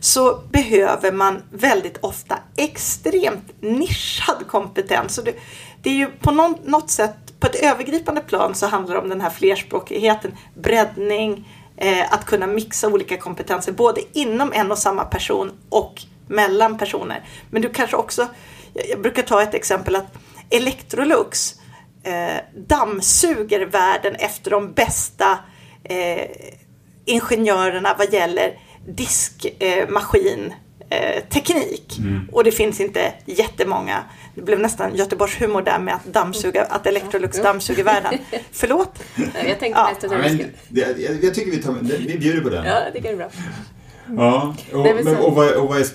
så 0.00 0.40
behöver 0.50 1.12
man 1.12 1.42
väldigt 1.50 1.98
ofta 2.00 2.38
extremt 2.56 3.62
nischad 3.62 4.46
kompetens. 4.48 5.14
Så 5.14 5.22
det, 5.22 5.34
det 5.82 5.90
är 5.90 5.94
ju 5.94 6.06
på 6.06 6.56
något 6.64 6.90
sätt, 6.90 7.40
på 7.40 7.46
ett 7.46 7.62
övergripande 7.62 8.20
plan 8.20 8.54
så 8.54 8.66
handlar 8.66 8.94
det 8.94 9.00
om 9.00 9.08
den 9.08 9.20
här 9.20 9.30
flerspråkigheten, 9.30 10.36
breddning, 10.54 11.48
eh, 11.76 12.12
att 12.12 12.24
kunna 12.24 12.46
mixa 12.46 12.88
olika 12.88 13.16
kompetenser 13.16 13.72
både 13.72 14.00
inom 14.12 14.52
en 14.52 14.72
och 14.72 14.78
samma 14.78 15.04
person 15.04 15.52
och 15.68 16.02
mellan 16.28 16.78
personer. 16.78 17.24
Men 17.50 17.62
du 17.62 17.68
kanske 17.68 17.96
också, 17.96 18.26
jag 18.90 19.00
brukar 19.00 19.22
ta 19.22 19.42
ett 19.42 19.54
exempel 19.54 19.96
att 19.96 20.14
Electrolux 20.50 21.54
eh, 22.02 22.36
dammsuger 22.54 23.66
världen 23.66 24.14
efter 24.14 24.50
de 24.50 24.72
bästa 24.72 25.38
eh, 25.84 26.26
ingenjörerna 27.04 27.94
vad 27.98 28.12
gäller 28.12 28.58
diskmaskin 28.88 30.54
eh, 30.90 31.24
teknik. 31.28 31.98
Mm. 31.98 32.28
Och 32.32 32.44
det 32.44 32.52
finns 32.52 32.80
inte 32.80 33.12
jättemånga. 33.24 34.04
Det 34.36 34.42
blev 34.42 34.60
nästan 34.60 34.94
Göteborgs 34.94 35.40
humor 35.40 35.62
där 35.62 35.78
med 35.78 35.94
att 35.94 36.04
dammsuga, 36.04 36.64
att 36.64 36.86
Electrolux 36.86 37.42
dammsuger 37.42 37.84
världen. 37.84 38.14
Förlåt? 38.52 38.98
Jag 39.34 39.58
tänkte 39.58 39.68
ja. 39.68 39.90
mest 39.92 40.04
att 40.04 40.12
jag, 40.68 41.00
jag, 41.00 41.24
jag 41.24 41.34
tycker 41.34 41.50
vi, 41.50 41.62
tar, 41.62 41.72
vi 41.82 42.18
bjuder 42.18 42.40
på 42.40 42.48
den. 42.48 42.64
Ja, 42.64 42.80
det 42.84 42.92
tycker 42.92 43.08
jag 43.08 43.12
är 43.12 43.16
bra. 43.16 43.30
Ja, 44.16 44.54
och, 44.72 45.04
men, 45.04 45.16
och, 45.16 45.34
vad, 45.34 45.52
och 45.52 45.68
vad, 45.68 45.80
är, 45.80 45.86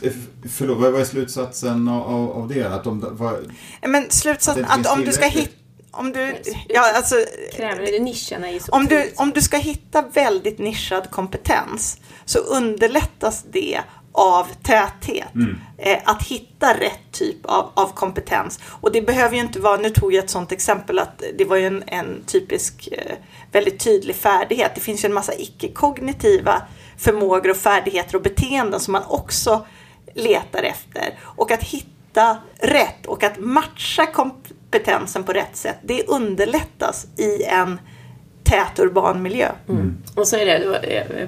förlåt, 0.49 0.77
vad 0.77 1.01
är 1.01 1.05
slutsatsen 1.05 1.87
av, 1.87 2.31
av 2.31 2.47
det? 2.47 2.63
Att 2.63 2.87
om, 2.87 3.07
vad, 3.11 3.51
men 3.81 4.09
slutsatsen 4.09 4.65
att, 4.65 4.79
att 4.87 4.97
om 4.97 5.05
du 5.05 5.11
ska 5.11 5.25
hitta 5.25 5.53
om 5.93 6.11
du, 6.11 6.35
ja, 6.67 6.93
alltså, 6.95 7.15
Kräver 7.53 7.99
nischerna 7.99 8.49
är 8.49 8.59
så 8.59 8.71
om 8.71 8.85
du, 8.85 9.11
om 9.15 9.31
du 9.31 9.41
ska 9.41 9.57
hitta 9.57 10.01
väldigt 10.01 10.59
nischad 10.59 11.11
kompetens 11.11 11.97
så 12.25 12.39
underlättas 12.39 13.45
det 13.51 13.81
av 14.11 14.47
täthet. 14.63 15.35
Mm. 15.35 15.57
Eh, 15.77 15.97
att 16.05 16.23
hitta 16.23 16.73
rätt 16.73 17.11
typ 17.11 17.45
av, 17.45 17.71
av 17.73 17.93
kompetens. 17.93 18.59
Och 18.65 18.91
det 18.91 19.01
behöver 19.01 19.35
ju 19.35 19.41
inte 19.41 19.59
vara, 19.59 19.77
nu 19.77 19.89
tog 19.89 20.13
jag 20.13 20.23
ett 20.23 20.29
sånt 20.29 20.51
exempel 20.51 20.99
att 20.99 21.23
det 21.37 21.45
var 21.45 21.55
ju 21.55 21.67
en, 21.67 21.83
en 21.87 22.23
typisk 22.25 22.89
eh, 22.91 23.15
väldigt 23.51 23.79
tydlig 23.79 24.15
färdighet. 24.15 24.71
Det 24.75 24.81
finns 24.81 25.03
ju 25.03 25.07
en 25.07 25.13
massa 25.13 25.33
icke-kognitiva 25.33 26.61
förmågor 26.97 27.49
och 27.49 27.57
färdigheter 27.57 28.15
och 28.15 28.21
beteenden 28.21 28.79
som 28.79 28.91
man 28.91 29.03
också 29.07 29.65
letar 30.13 30.63
efter. 30.63 31.19
Och 31.21 31.51
att 31.51 31.63
hitta 31.63 32.37
rätt 32.59 33.05
och 33.05 33.23
att 33.23 33.39
matcha 33.39 34.05
kompetensen 34.05 35.23
på 35.23 35.33
rätt 35.33 35.55
sätt, 35.55 35.77
det 35.83 36.03
underlättas 36.07 37.07
i 37.17 37.43
en 37.43 37.79
tät 38.51 38.79
urban 38.79 39.21
miljö. 39.21 39.51
Mm. 39.69 39.97
Och 40.15 40.27
så 40.27 40.35
är 40.35 40.45
det, 40.45 41.27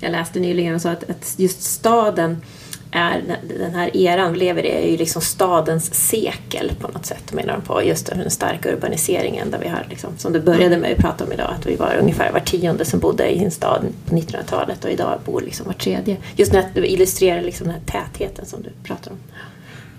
jag 0.00 0.12
läste 0.12 0.40
nyligen 0.40 0.74
och 0.74 0.82
sa 0.82 0.90
att, 0.90 1.10
att 1.10 1.34
just 1.36 1.62
staden 1.62 2.42
är, 2.90 3.38
den 3.58 3.74
här 3.74 3.96
eran 3.96 4.32
vi 4.32 4.38
lever 4.38 4.66
i 4.66 4.70
är 4.70 4.90
ju 4.90 4.96
liksom 4.96 5.22
stadens 5.22 5.94
sekel 5.94 6.72
på 6.80 6.88
något 6.88 7.06
sätt 7.06 7.32
menar 7.32 7.52
de 7.52 7.62
på. 7.62 7.82
Just 7.82 8.06
den 8.06 8.30
starka 8.30 8.72
urbaniseringen 8.72 9.50
där 9.50 9.58
vi 9.58 9.68
har, 9.68 9.86
liksom, 9.90 10.10
som 10.18 10.32
du 10.32 10.40
började 10.40 10.76
med 10.76 10.92
att 10.92 10.98
prata 10.98 11.24
om 11.24 11.32
idag, 11.32 11.50
att 11.58 11.66
vi 11.66 11.76
var 11.76 11.96
ungefär 12.00 12.32
var 12.32 12.40
tionde 12.40 12.84
som 12.84 13.00
bodde 13.00 13.28
i 13.28 13.44
en 13.44 13.50
stad 13.50 13.86
på 14.06 14.14
1900-talet 14.14 14.84
och 14.84 14.90
idag 14.90 15.18
bor 15.24 15.40
liksom 15.40 15.66
var 15.66 15.72
tredje. 15.72 16.16
Just 16.36 16.52
när 16.52 16.64
du 16.74 16.86
illustrerar 16.86 17.42
liksom 17.42 17.66
den 17.66 17.76
här 17.76 17.82
tätheten 17.86 18.46
som 18.46 18.62
du 18.62 18.70
pratar 18.84 19.10
om. 19.10 19.18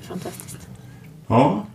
Fantastiskt. 0.01 0.67
Ja, 1.27 1.65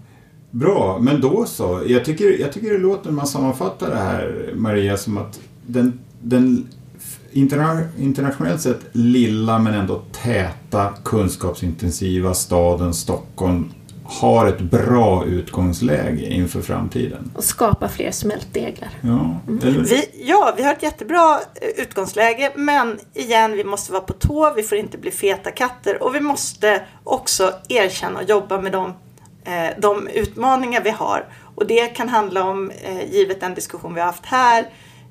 bra. 0.52 0.98
Men 0.98 1.20
då 1.20 1.46
så. 1.46 1.82
Jag 1.86 2.04
tycker, 2.04 2.40
jag 2.40 2.52
tycker 2.52 2.72
det 2.72 2.78
låter 2.78 3.04
när 3.04 3.16
man 3.16 3.26
sammanfattar 3.26 3.90
det 3.90 3.96
här, 3.96 4.52
Maria, 4.54 4.96
som 4.96 5.18
att 5.18 5.40
den, 5.66 6.00
den 6.20 6.68
interna 7.32 7.80
internationellt 7.98 8.60
sett 8.60 8.80
lilla 8.92 9.58
men 9.58 9.74
ändå 9.74 10.02
täta 10.22 10.94
kunskapsintensiva 11.04 12.34
staden 12.34 12.94
Stockholm 12.94 13.72
har 14.04 14.46
ett 14.46 14.60
bra 14.60 15.24
utgångsläge 15.24 16.26
inför 16.26 16.60
framtiden. 16.62 17.30
Och 17.34 17.44
skapa 17.44 17.88
fler 17.88 18.10
smältdeglar. 18.10 18.90
Ja, 19.00 19.40
mm. 19.48 19.84
vi, 19.84 20.04
ja, 20.24 20.54
vi 20.56 20.62
har 20.62 20.72
ett 20.72 20.82
jättebra 20.82 21.40
eh, 21.54 21.82
utgångsläge 21.82 22.52
men 22.56 22.98
igen, 23.14 23.52
vi 23.52 23.64
måste 23.64 23.92
vara 23.92 24.02
på 24.02 24.12
tå, 24.12 24.52
vi 24.56 24.62
får 24.62 24.78
inte 24.78 24.98
bli 24.98 25.10
feta 25.10 25.50
katter 25.50 26.02
och 26.02 26.14
vi 26.14 26.20
måste 26.20 26.82
också 27.04 27.52
erkänna 27.68 28.18
och 28.18 28.28
jobba 28.28 28.60
med 28.60 28.72
de, 28.72 28.92
de 29.78 30.08
utmaningar 30.08 30.80
vi 30.80 30.90
har. 30.90 31.26
Och 31.54 31.66
det 31.66 31.86
kan 31.86 32.08
handla 32.08 32.44
om, 32.44 32.70
eh, 32.70 33.12
givet 33.12 33.40
den 33.40 33.54
diskussion 33.54 33.94
vi 33.94 34.00
har 34.00 34.06
haft 34.06 34.26
här, 34.26 34.66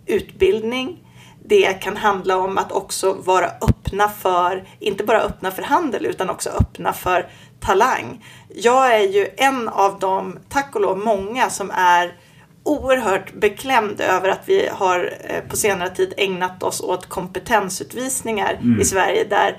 utbildning, 0.06 1.00
det 1.46 1.74
kan 1.74 1.98
handla 1.98 2.38
om 2.38 2.58
att 2.58 2.72
också 2.72 3.14
vara 3.14 3.46
öppna 3.46 4.10
för, 4.10 4.68
inte 4.80 5.04
bara 5.04 5.22
öppna 5.22 5.52
för 5.52 5.64
handel 5.64 6.06
utan 6.06 6.30
också 6.30 6.50
öppna 6.50 6.94
för 6.94 7.28
talang. 7.60 8.26
Jag 8.56 8.96
är 8.96 9.08
ju 9.08 9.28
en 9.38 9.70
av 9.70 10.00
de, 10.00 10.40
tack 10.50 10.76
och 10.76 10.82
lov 10.82 10.98
många, 10.98 11.50
som 11.50 11.72
är 11.72 12.16
oerhört 12.64 13.34
beklämd 13.34 14.02
över 14.02 14.30
att 14.30 14.42
vi 14.46 14.68
har 14.72 15.14
eh, 15.24 15.50
på 15.50 15.58
senare 15.58 15.90
tid 15.90 16.14
ägnat 16.18 16.64
oss 16.64 16.82
åt 16.82 17.10
kompetensutvisningar 17.10 18.54
mm. 18.62 18.82
i 18.82 18.86
Sverige 18.86 19.24
där 19.24 19.58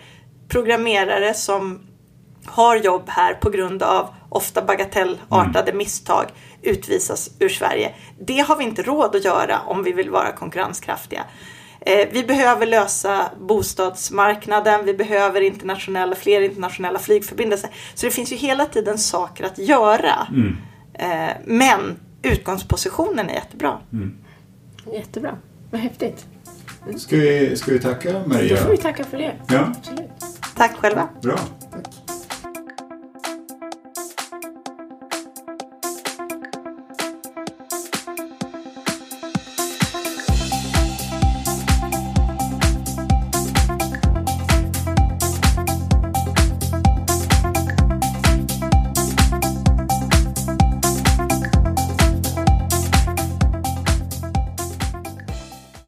programmerare 0.49 1.35
som 1.35 1.81
har 2.47 2.77
jobb 2.77 3.05
här 3.07 3.35
på 3.35 3.51
grund 3.51 3.83
av 3.83 4.15
ofta 4.33 4.63
bagatellartade 4.63 5.71
mm. 5.71 5.79
misstag 5.79 6.27
utvisas 6.63 7.31
ur 7.39 7.49
Sverige. 7.49 7.95
Det 8.19 8.39
har 8.39 8.57
vi 8.57 8.65
inte 8.65 8.83
råd 8.83 9.17
att 9.17 9.25
göra 9.25 9.61
om 9.67 9.85
vi 9.85 9.93
vill 9.93 10.11
vara 10.11 10.33
konkurrenskraftiga. 10.33 11.25
Eh, 11.81 12.09
vi 12.13 12.25
behöver 12.25 12.67
lösa 12.67 13.31
bostadsmarknaden, 13.41 14.85
vi 14.85 14.95
behöver 14.95 15.41
internationella, 15.41 16.17
fler 16.17 16.41
internationella 16.41 16.99
flygförbindelser. 16.99 17.71
Så 17.95 18.07
det 18.07 18.13
finns 18.13 18.33
ju 18.33 18.37
hela 18.37 18.67
tiden 18.67 18.99
saker 18.99 19.45
att 19.45 19.59
göra. 19.59 20.27
Mm. 20.31 20.57
Eh, 20.95 21.37
men 21.45 22.01
utgångspositionen 22.23 23.31
är 23.31 23.35
jättebra. 23.35 23.79
Mm. 23.93 24.15
Jättebra, 24.93 25.37
vad 25.71 25.81
häftigt. 25.81 26.27
Ska 26.97 27.17
vi, 27.17 27.57
ska 27.57 27.73
vi 27.73 27.79
tacka 27.79 28.23
Maria? 28.27 28.57
Då 28.57 28.63
får 28.63 28.71
vi 28.71 28.77
tacka 28.77 29.05
för 29.05 29.19
det. 29.19 29.33
Ja. 29.49 29.73
Tack 30.57 30.77
själva. 30.77 31.09
Bra. 31.23 31.39